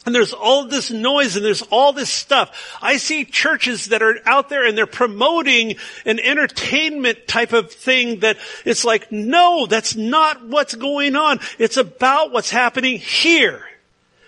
[0.06, 2.78] And there's all this noise and there's all this stuff.
[2.82, 8.20] I see churches that are out there and they're promoting an entertainment type of thing
[8.20, 11.40] that it's like, no, that's not what's going on.
[11.58, 13.64] It's about what's happening here.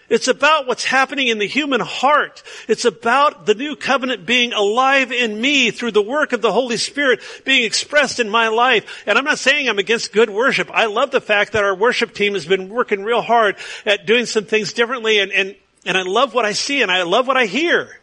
[0.10, 2.42] It's about what's happening in the human heart.
[2.68, 6.78] It's about the new covenant being alive in me through the work of the Holy
[6.78, 9.04] Spirit being expressed in my life.
[9.06, 10.72] And I'm not saying I'm against good worship.
[10.74, 14.26] I love the fact that our worship team has been working real hard at doing
[14.26, 17.38] some things differently and, and, and I love what I see and I love what
[17.38, 18.00] I hear.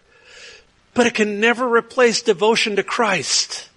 [0.95, 3.69] But it can never replace devotion to Christ.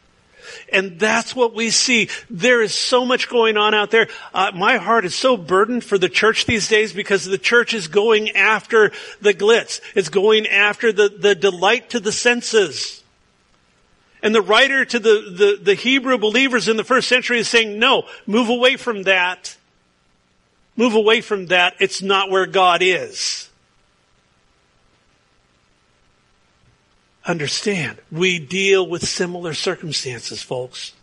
[0.72, 2.10] And that's what we see.
[2.30, 4.08] There is so much going on out there.
[4.34, 7.88] Uh, my heart is so burdened for the church these days because the church is
[7.88, 9.80] going after the glitz.
[9.96, 13.04] It's going after the, the delight to the senses.
[14.22, 17.80] And the writer to the, the, the Hebrew believers in the first century is saying,
[17.80, 19.56] no, move away from that.
[20.76, 21.76] Move away from that.
[21.80, 23.50] It's not where God is.
[27.28, 28.00] Understand.
[28.12, 30.94] We deal with similar circumstances, folks.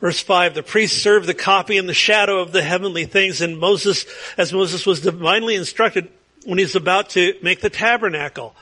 [0.00, 3.58] Verse 5, the priest served the copy in the shadow of the heavenly things, and
[3.58, 6.08] Moses, as Moses was divinely instructed
[6.44, 8.54] when he's about to make the tabernacle.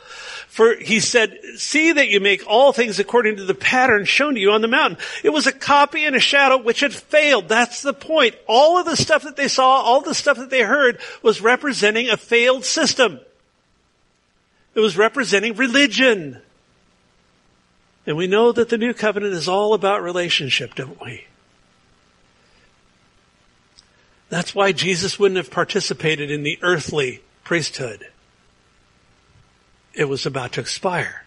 [0.46, 4.40] For he said, see that you make all things according to the pattern shown to
[4.40, 4.98] you on the mountain.
[5.24, 7.48] It was a copy and a shadow which had failed.
[7.48, 8.36] That's the point.
[8.46, 12.08] All of the stuff that they saw, all the stuff that they heard was representing
[12.08, 13.18] a failed system.
[14.74, 16.40] It was representing religion.
[18.06, 21.26] And we know that the new covenant is all about relationship, don't we?
[24.28, 28.08] That's why Jesus wouldn't have participated in the earthly priesthood.
[29.94, 31.24] It was about to expire.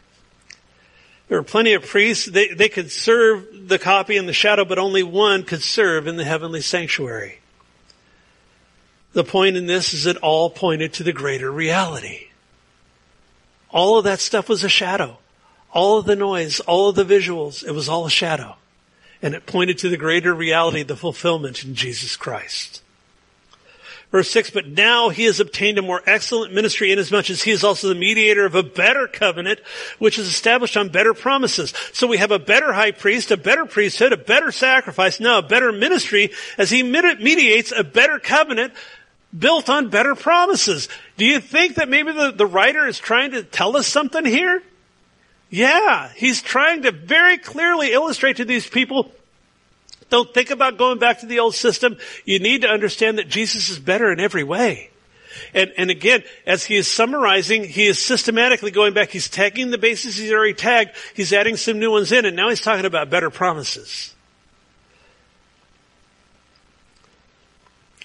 [1.27, 2.25] There were plenty of priests.
[2.25, 6.17] They, they could serve the copy and the shadow, but only one could serve in
[6.17, 7.39] the heavenly sanctuary.
[9.13, 12.29] The point in this is it all pointed to the greater reality.
[13.75, 15.17] All of that stuff was a shadow.
[15.73, 18.55] All of the noise, all of the visuals, it was all a shadow.
[19.21, 22.81] And it pointed to the greater reality, the fulfillment in Jesus Christ.
[24.13, 27.65] Verse 6, but now he has obtained a more excellent ministry inasmuch as he is
[27.65, 29.59] also the mediator of a better covenant,
[29.99, 31.73] which is established on better promises.
[31.91, 35.41] So we have a better high priest, a better priesthood, a better sacrifice, now a
[35.41, 38.71] better ministry as he mediates a better covenant
[39.37, 40.87] built on better promises.
[41.17, 44.61] Do you think that maybe the, the writer is trying to tell us something here?
[45.49, 49.11] Yeah, he's trying to very clearly illustrate to these people
[50.09, 51.97] don't think about going back to the old system.
[52.23, 54.89] You need to understand that Jesus is better in every way.
[55.53, 59.09] And, and again, as he is summarizing, he is systematically going back.
[59.09, 60.91] He's tagging the bases he's already tagged.
[61.13, 64.14] He's adding some new ones in, and now he's talking about better promises.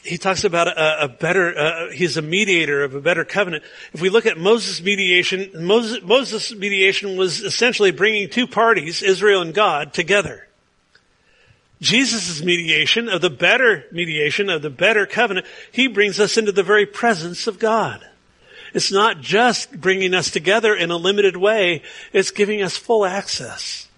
[0.02, 3.64] He talks about a, a better, uh, he's a mediator of a better covenant.
[3.92, 9.42] If we look at Moses' mediation, Moses, Moses' mediation was essentially bringing two parties, Israel
[9.42, 10.46] and God, together.
[11.80, 16.62] Jesus' mediation of the better mediation of the better covenant, he brings us into the
[16.62, 18.04] very presence of God.
[18.72, 21.82] It's not just bringing us together in a limited way,
[22.12, 23.88] it's giving us full access.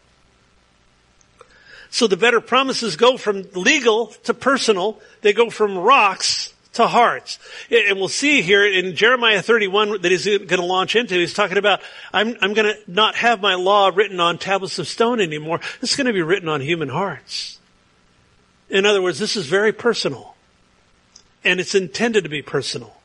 [1.92, 4.98] So the better promises go from legal to personal.
[5.20, 7.38] They go from rocks to hearts.
[7.70, 11.58] And we'll see here in Jeremiah 31 that he's going to launch into, he's talking
[11.58, 15.60] about, I'm, I'm going to not have my law written on tablets of stone anymore.
[15.82, 17.58] It's going to be written on human hearts.
[18.70, 20.34] In other words, this is very personal.
[21.44, 22.96] And it's intended to be personal.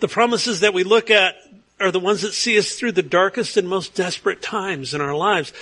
[0.00, 1.36] The promises that we look at
[1.78, 5.14] are the ones that see us through the darkest and most desperate times in our
[5.14, 5.52] lives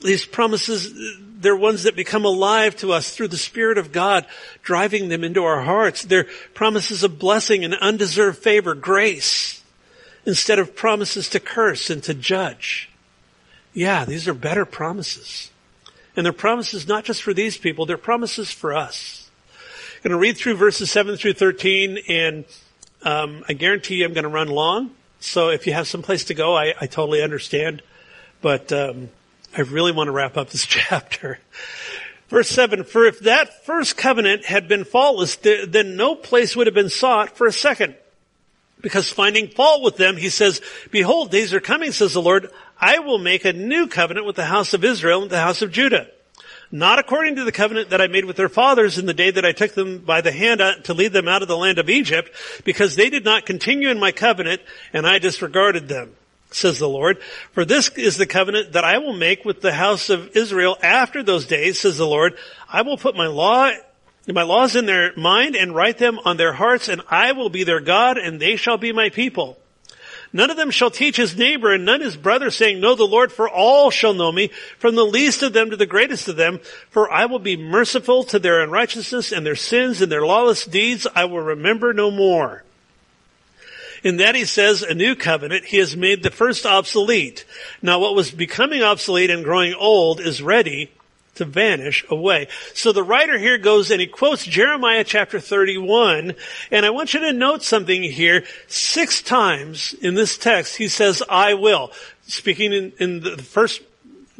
[0.00, 0.92] these promises,
[1.40, 4.26] they're ones that become alive to us through the Spirit of God,
[4.62, 6.02] driving them into our hearts.
[6.02, 9.62] They're promises of blessing and undeserved favor, grace,
[10.24, 12.90] instead of promises to curse and to judge.
[13.72, 15.50] Yeah, these are better promises.
[16.16, 19.30] And they're promises not just for these people, they're promises for us.
[19.96, 22.44] I'm going to read through verses 7 through 13, and
[23.02, 24.92] um, I guarantee you I'm going to run long.
[25.20, 27.82] So if you have some place to go, I, I totally understand.
[28.40, 29.08] But um,
[29.58, 31.40] I really want to wrap up this chapter.
[32.28, 36.74] Verse 7, for if that first covenant had been faultless, then no place would have
[36.74, 37.96] been sought for a second.
[38.80, 40.60] Because finding fault with them, he says,
[40.92, 44.44] behold, days are coming, says the Lord, I will make a new covenant with the
[44.44, 46.06] house of Israel and the house of Judah.
[46.70, 49.44] Not according to the covenant that I made with their fathers in the day that
[49.44, 51.90] I took them by the hand uh, to lead them out of the land of
[51.90, 52.30] Egypt,
[52.62, 54.60] because they did not continue in my covenant,
[54.92, 56.14] and I disregarded them
[56.50, 57.20] says the Lord.
[57.52, 61.22] For this is the covenant that I will make with the house of Israel after
[61.22, 62.36] those days, says the Lord.
[62.68, 63.70] I will put my law
[64.34, 67.64] my laws in their mind and write them on their hearts, and I will be
[67.64, 69.58] their God, and they shall be my people.
[70.32, 73.32] None of them shall teach his neighbor and none his brother saying, know the Lord,
[73.32, 76.60] for all shall know me, from the least of them to the greatest of them,
[76.90, 81.06] for I will be merciful to their unrighteousness and their sins and their lawless deeds
[81.14, 82.62] I will remember no more.
[84.08, 87.44] In that he says a new covenant, he has made the first obsolete.
[87.82, 90.90] Now what was becoming obsolete and growing old is ready
[91.34, 92.48] to vanish away.
[92.72, 96.36] So the writer here goes and he quotes Jeremiah chapter 31,
[96.70, 98.44] and I want you to note something here.
[98.66, 101.92] Six times in this text he says, I will.
[102.22, 103.82] Speaking in, in the first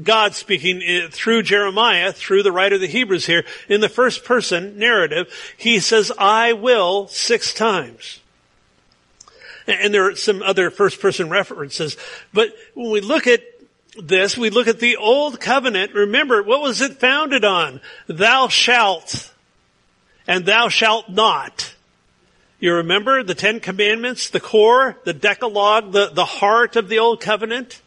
[0.03, 4.25] God speaking uh, through Jeremiah, through the writer of the Hebrews here, in the first
[4.25, 8.21] person narrative, he says, I will six times.
[9.69, 11.97] And there are some other first person references.
[12.33, 13.43] But when we look at
[14.03, 15.95] this, we look at the old covenant.
[15.95, 17.81] Remember, what was it founded on?
[18.07, 19.33] Thou shalt
[20.27, 21.75] and thou shalt not.
[22.61, 27.21] You remember the Ten Commandments, the core, the Decalogue, the, the heart of the old
[27.21, 27.81] covenant?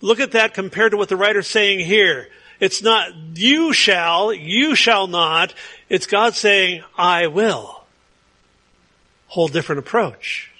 [0.00, 2.28] Look at that compared to what the writer's saying here.
[2.60, 5.54] It's not you shall, you shall not.
[5.88, 7.84] It's God saying, I will.
[9.28, 10.51] Whole different approach.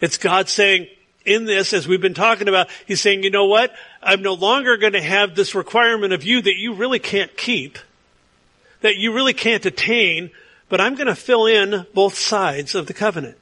[0.00, 0.88] It's God saying,
[1.24, 3.74] in this, as we've been talking about, he's saying, you know what?
[4.02, 7.78] I'm no longer going to have this requirement of you that you really can't keep,
[8.80, 10.30] that you really can't attain,
[10.68, 13.36] but I'm going to fill in both sides of the covenant.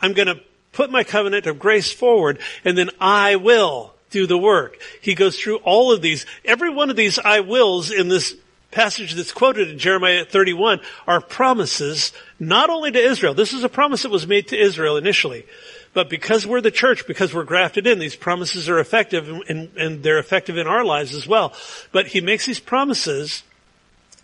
[0.00, 0.40] I'm going to
[0.72, 4.78] put my covenant of grace forward, and then I will do the work.
[5.00, 6.24] He goes through all of these.
[6.44, 8.34] Every one of these I wills in this
[8.76, 13.32] passage that's quoted in Jeremiah 31 are promises not only to Israel.
[13.32, 15.46] This is a promise that was made to Israel initially,
[15.94, 20.02] but because we're the church, because we're grafted in, these promises are effective and, and
[20.02, 21.54] they're effective in our lives as well.
[21.90, 23.44] But he makes these promises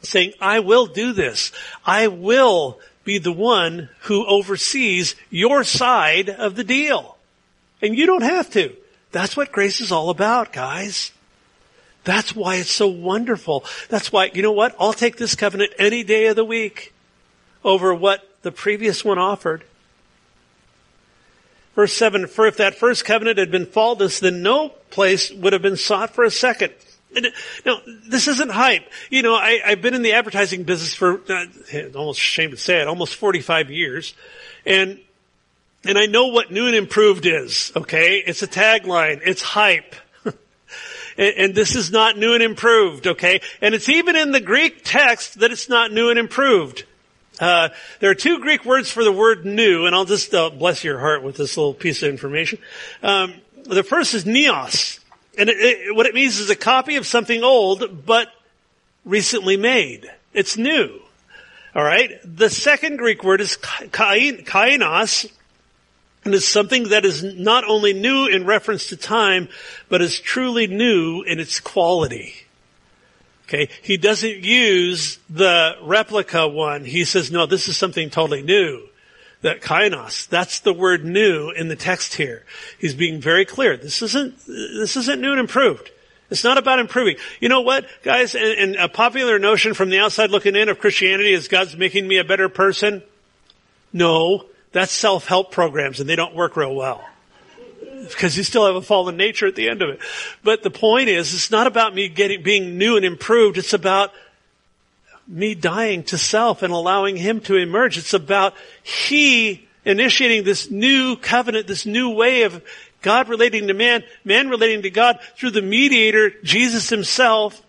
[0.03, 1.51] saying, I will do this.
[1.87, 7.17] I will be the one who oversees your side of the deal.
[7.81, 8.77] And you don't have to.
[9.13, 11.11] That's what grace is all about, guys.
[12.05, 13.65] That's why it's so wonderful.
[13.89, 14.75] That's why, you know what?
[14.79, 16.93] I'll take this covenant any day of the week
[17.65, 19.65] over what the previous one offered.
[21.75, 25.63] Verse 7, for if that first covenant had been faultless, then no place would have
[25.63, 26.73] been sought for a second.
[27.65, 28.91] Now, this isn't hype.
[29.11, 31.47] You know, I, have been in the advertising business for, uh,
[31.95, 34.15] almost ashamed to say it, almost 45 years.
[34.67, 34.99] And,
[35.85, 38.23] and I know what new and improved is, okay?
[38.27, 39.21] It's a tagline.
[39.25, 39.95] It's hype.
[41.19, 43.41] And, this is not new and improved, okay?
[43.61, 46.85] And it's even in the Greek text that it's not new and improved.
[47.41, 50.85] Uh, there are two Greek words for the word new, and I'll just uh, bless
[50.85, 52.59] your heart with this little piece of information.
[53.03, 53.35] Um,
[53.65, 54.99] the first is neos,
[55.39, 58.29] and it, it, what it means is a copy of something old but
[59.05, 60.11] recently made.
[60.33, 61.01] It's new.
[61.75, 62.11] All right.
[62.25, 65.33] The second Greek word is kainos,
[66.25, 69.49] and it's something that is not only new in reference to time,
[69.89, 72.35] but is truly new in its quality.
[73.49, 73.69] Okay.
[73.83, 76.85] He doesn't use the replica one.
[76.85, 78.89] He says, no, this is something totally new.
[79.43, 82.45] That kainos, that's the word new in the text here.
[82.79, 83.77] He's being very clear.
[83.77, 85.91] This isn't, this isn't new and improved.
[86.31, 87.17] It's not about improving.
[87.41, 88.37] You know what, guys?
[88.37, 92.07] And, and a popular notion from the outside looking in of Christianity is God's making
[92.07, 93.03] me a better person.
[93.93, 97.05] No, that's self-help programs and they don't work real well
[98.09, 100.01] because you still have a fallen nature at the end of it.
[100.43, 103.59] But the point is, it's not about me getting, being new and improved.
[103.59, 104.13] It's about
[105.27, 107.97] me dying to self and allowing him to emerge.
[107.99, 112.63] It's about he initiating this new covenant, this new way of
[113.03, 117.61] God relating to man, man relating to God through the mediator, Jesus himself,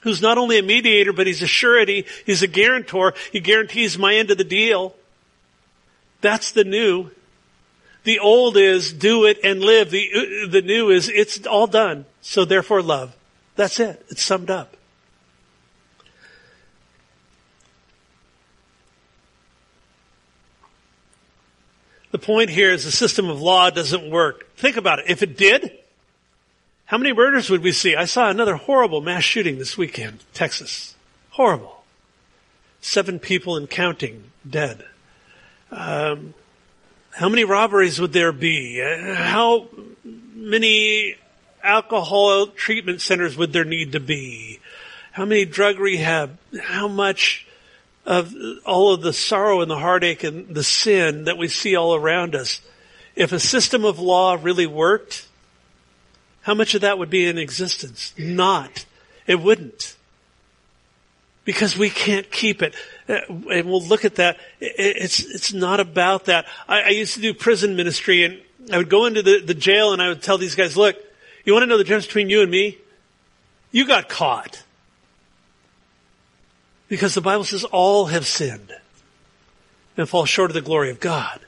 [0.00, 4.14] who's not only a mediator, but he's a surety, he's a guarantor, he guarantees my
[4.14, 4.94] end of the deal.
[6.24, 7.10] That's the new.
[8.04, 9.90] The old is do it and live.
[9.90, 12.06] The, uh, the new is it's all done.
[12.22, 13.14] So therefore love.
[13.56, 14.02] That's it.
[14.08, 14.74] It's summed up.
[22.10, 24.48] The point here is the system of law doesn't work.
[24.56, 25.04] Think about it.
[25.08, 25.72] If it did,
[26.86, 27.96] how many murders would we see?
[27.96, 30.94] I saw another horrible mass shooting this weekend, Texas.
[31.32, 31.84] Horrible.
[32.80, 34.86] Seven people and counting dead.
[35.74, 36.34] Um,
[37.10, 38.78] how many robberies would there be?
[39.16, 39.68] How
[40.34, 41.16] many
[41.62, 44.60] alcohol treatment centers would there need to be?
[45.12, 46.38] How many drug rehab?
[46.60, 47.46] How much
[48.06, 51.94] of all of the sorrow and the heartache and the sin that we see all
[51.94, 52.60] around us?
[53.16, 55.26] If a system of law really worked,
[56.42, 58.12] how much of that would be in existence?
[58.18, 58.84] Not.
[59.26, 59.96] It wouldn't.
[61.44, 62.74] Because we can't keep it.
[63.08, 63.20] Uh,
[63.50, 64.38] and we'll look at that.
[64.60, 66.46] It's, it's not about that.
[66.68, 68.40] I, I used to do prison ministry and
[68.72, 70.96] I would go into the, the jail and I would tell these guys, look,
[71.44, 72.78] you want to know the difference between you and me?
[73.70, 74.62] You got caught.
[76.88, 78.72] Because the Bible says all have sinned
[79.96, 81.40] and fall short of the glory of God.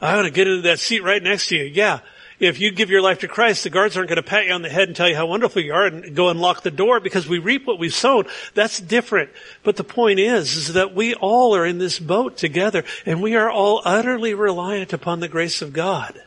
[0.00, 1.64] I want to get into that seat right next to you.
[1.64, 2.00] Yeah.
[2.40, 4.62] If you give your life to Christ, the guards aren't going to pat you on
[4.62, 6.98] the head and tell you how wonderful you are and go and lock the door
[6.98, 8.26] because we reap what we've sown.
[8.54, 9.30] That's different.
[9.62, 13.36] But the point is, is that we all are in this boat together and we
[13.36, 16.20] are all utterly reliant upon the grace of God.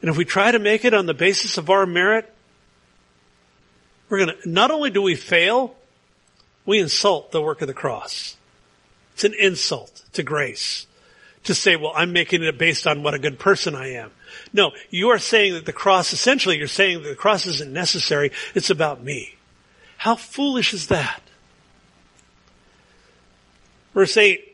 [0.00, 2.32] And if we try to make it on the basis of our merit,
[4.08, 5.74] we're going to, not only do we fail,
[6.66, 8.36] we insult the work of the cross.
[9.14, 10.86] It's an insult to grace
[11.44, 14.12] to say, well, I'm making it based on what a good person I am.
[14.52, 18.32] No, you are saying that the cross, essentially you're saying that the cross isn't necessary,
[18.54, 19.36] it's about me.
[19.96, 21.22] How foolish is that?
[23.94, 24.52] Verse 8,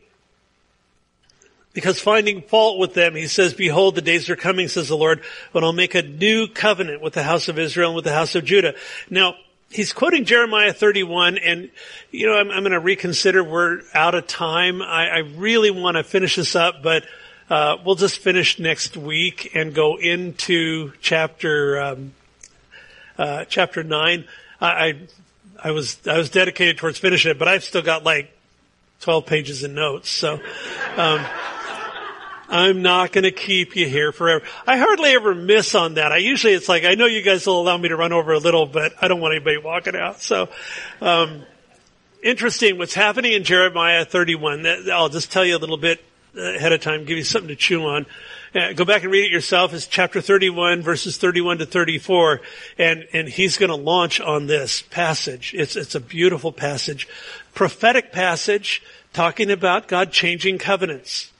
[1.73, 5.21] because finding fault with them, he says, behold, the days are coming, says the Lord,
[5.51, 8.35] when I'll make a new covenant with the house of Israel and with the house
[8.35, 8.75] of Judah.
[9.09, 9.35] Now,
[9.69, 11.69] he's quoting Jeremiah 31 and,
[12.11, 13.43] you know, I'm, I'm going to reconsider.
[13.43, 14.81] We're out of time.
[14.81, 17.03] I, I really want to finish this up, but,
[17.49, 22.13] uh, we'll just finish next week and go into chapter, um,
[23.17, 24.25] uh, chapter nine.
[24.61, 24.99] I,
[25.61, 28.31] I, was, I was dedicated towards finishing it, but I've still got like
[29.01, 30.09] 12 pages of notes.
[30.09, 30.39] So,
[30.97, 31.25] um,
[32.51, 34.43] I'm not going to keep you here forever.
[34.65, 36.11] I hardly ever miss on that.
[36.11, 38.39] I usually it's like I know you guys will allow me to run over a
[38.39, 40.19] little, but I don't want anybody walking out.
[40.19, 40.49] So,
[40.99, 41.43] um,
[42.23, 44.65] interesting what's happening in Jeremiah 31.
[44.91, 46.03] I'll just tell you a little bit
[46.35, 48.05] ahead of time, give you something to chew on.
[48.53, 49.73] Uh, go back and read it yourself.
[49.73, 52.41] It's chapter 31, verses 31 to 34,
[52.77, 55.53] and and he's going to launch on this passage.
[55.55, 57.07] It's it's a beautiful passage,
[57.53, 58.81] prophetic passage
[59.13, 61.31] talking about God changing covenants.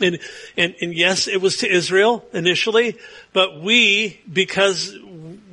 [0.00, 0.18] And,
[0.56, 2.96] and, and yes, it was to Israel initially,
[3.32, 4.96] but we, because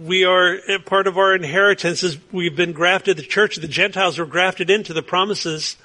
[0.02, 4.26] we are part of our inheritance is we've been grafted, the church, the Gentiles were
[4.26, 5.76] grafted into the promises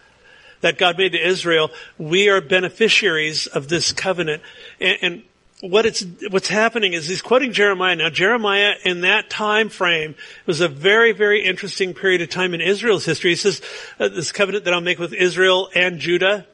[0.64, 1.70] that God made to Israel.
[1.98, 4.42] We are beneficiaries of this covenant.
[4.80, 5.22] And, and
[5.60, 7.96] what it's, what's happening is he's quoting Jeremiah.
[7.96, 10.14] Now Jeremiah in that time frame
[10.46, 13.32] was a very, very interesting period of time in Israel's history.
[13.32, 13.60] He says,
[14.00, 16.46] uh, this covenant that I'll make with Israel and Judah,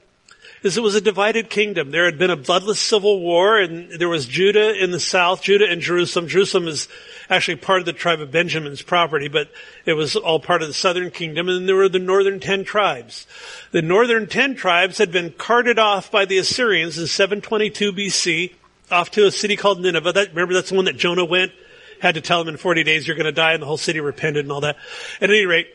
[0.63, 1.91] is it was a divided kingdom.
[1.91, 5.71] There had been a bloodless civil war and there was Judah in the south, Judah
[5.71, 6.29] and Jerusalem.
[6.29, 6.89] Jerusalem is
[7.29, 9.51] actually part of the tribe of Benjamin's property, but
[9.87, 13.27] it was all part of the southern kingdom and there were the northern ten tribes.
[13.71, 18.53] The northern ten tribes had been carted off by the Assyrians in 722 BC
[18.91, 20.13] off to a city called Nineveh.
[20.13, 21.53] That, remember that's the one that Jonah went,
[22.01, 24.01] had to tell them in 40 days you're going to die and the whole city
[24.01, 24.77] repented and all that.
[25.21, 25.69] At any rate,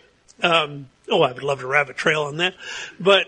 [0.43, 2.55] um, oh, I would love to rabbit trail on that.
[2.99, 3.27] But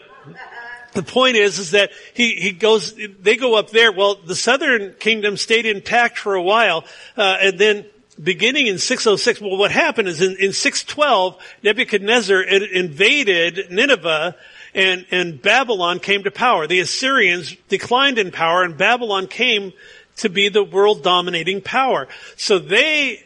[0.93, 3.91] the point is, is that he, he goes, they go up there.
[3.91, 6.85] Well, the southern kingdom stayed intact for a while,
[7.15, 7.85] uh, and then
[8.21, 14.35] beginning in 606, well, what happened is in, in 612, Nebuchadnezzar invaded Nineveh,
[14.73, 16.67] and, and Babylon came to power.
[16.67, 19.73] The Assyrians declined in power, and Babylon came
[20.17, 22.07] to be the world dominating power.
[22.35, 23.23] So they,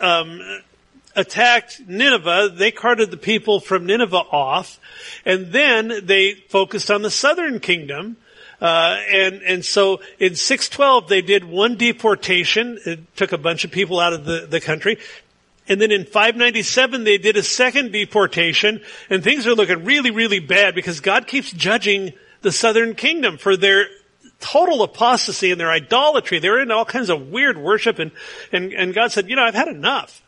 [0.00, 0.40] um,
[1.16, 4.78] attacked Nineveh, they carted the people from Nineveh off,
[5.24, 8.16] and then they focused on the southern kingdom.
[8.60, 12.78] Uh, and and so in 612 they did one deportation.
[12.86, 14.98] It took a bunch of people out of the, the country.
[15.66, 20.40] And then in 597 they did a second deportation, and things are looking really, really
[20.40, 22.12] bad because God keeps judging
[22.42, 23.86] the southern kingdom for their
[24.40, 26.38] total apostasy and their idolatry.
[26.38, 28.12] They're in all kinds of weird worship, and,
[28.52, 30.22] and, and God said, you know, I've had enough.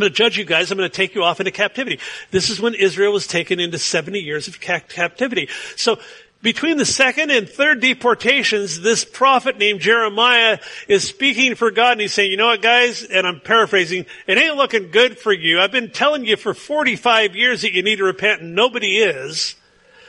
[0.00, 0.70] I'm going to judge you guys.
[0.70, 2.00] I'm going to take you off into captivity.
[2.30, 5.50] This is when Israel was taken into 70 years of ca- captivity.
[5.76, 5.98] So
[6.40, 12.00] between the second and third deportations, this prophet named Jeremiah is speaking for God and
[12.00, 15.60] he's saying, you know what guys, and I'm paraphrasing, it ain't looking good for you.
[15.60, 19.54] I've been telling you for 45 years that you need to repent and nobody is.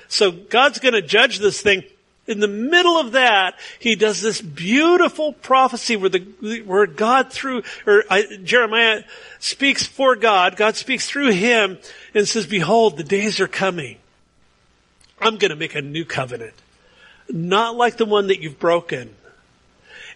[0.07, 1.83] So God's going to judge this thing
[2.31, 7.63] in the middle of that, he does this beautiful prophecy where the, where God through,
[7.85, 9.03] or uh, Jeremiah
[9.39, 11.77] speaks for God, God speaks through him
[12.13, 13.97] and says, behold, the days are coming.
[15.19, 16.53] I'm gonna make a new covenant.
[17.29, 19.15] Not like the one that you've broken.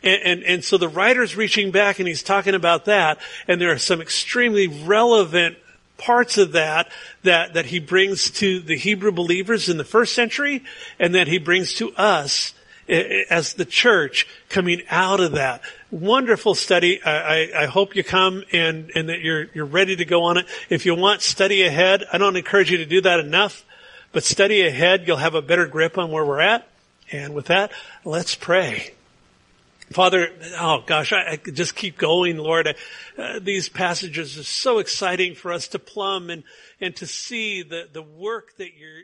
[0.01, 3.72] And, and, and so the writer's reaching back and he's talking about that, and there
[3.72, 5.57] are some extremely relevant
[5.98, 6.91] parts of that,
[7.24, 10.64] that, that he brings to the Hebrew believers in the first century
[11.00, 12.54] and that he brings to us
[12.88, 15.62] eh, eh, as the church coming out of that.
[15.91, 17.02] Wonderful study.
[17.04, 20.38] I, I, I, hope you come and, and that you're, you're ready to go on
[20.38, 20.46] it.
[20.70, 23.66] If you want study ahead, I don't encourage you to do that enough,
[24.12, 26.68] but study ahead, you'll have a better grip on where we're at.
[27.12, 27.72] And with that,
[28.04, 28.95] let's pray.
[29.91, 30.29] Father,
[30.59, 32.75] oh gosh, I, I just keep going, Lord.
[33.17, 36.43] Uh, these passages are so exciting for us to plumb and,
[36.81, 39.01] and to see the, the work that you're,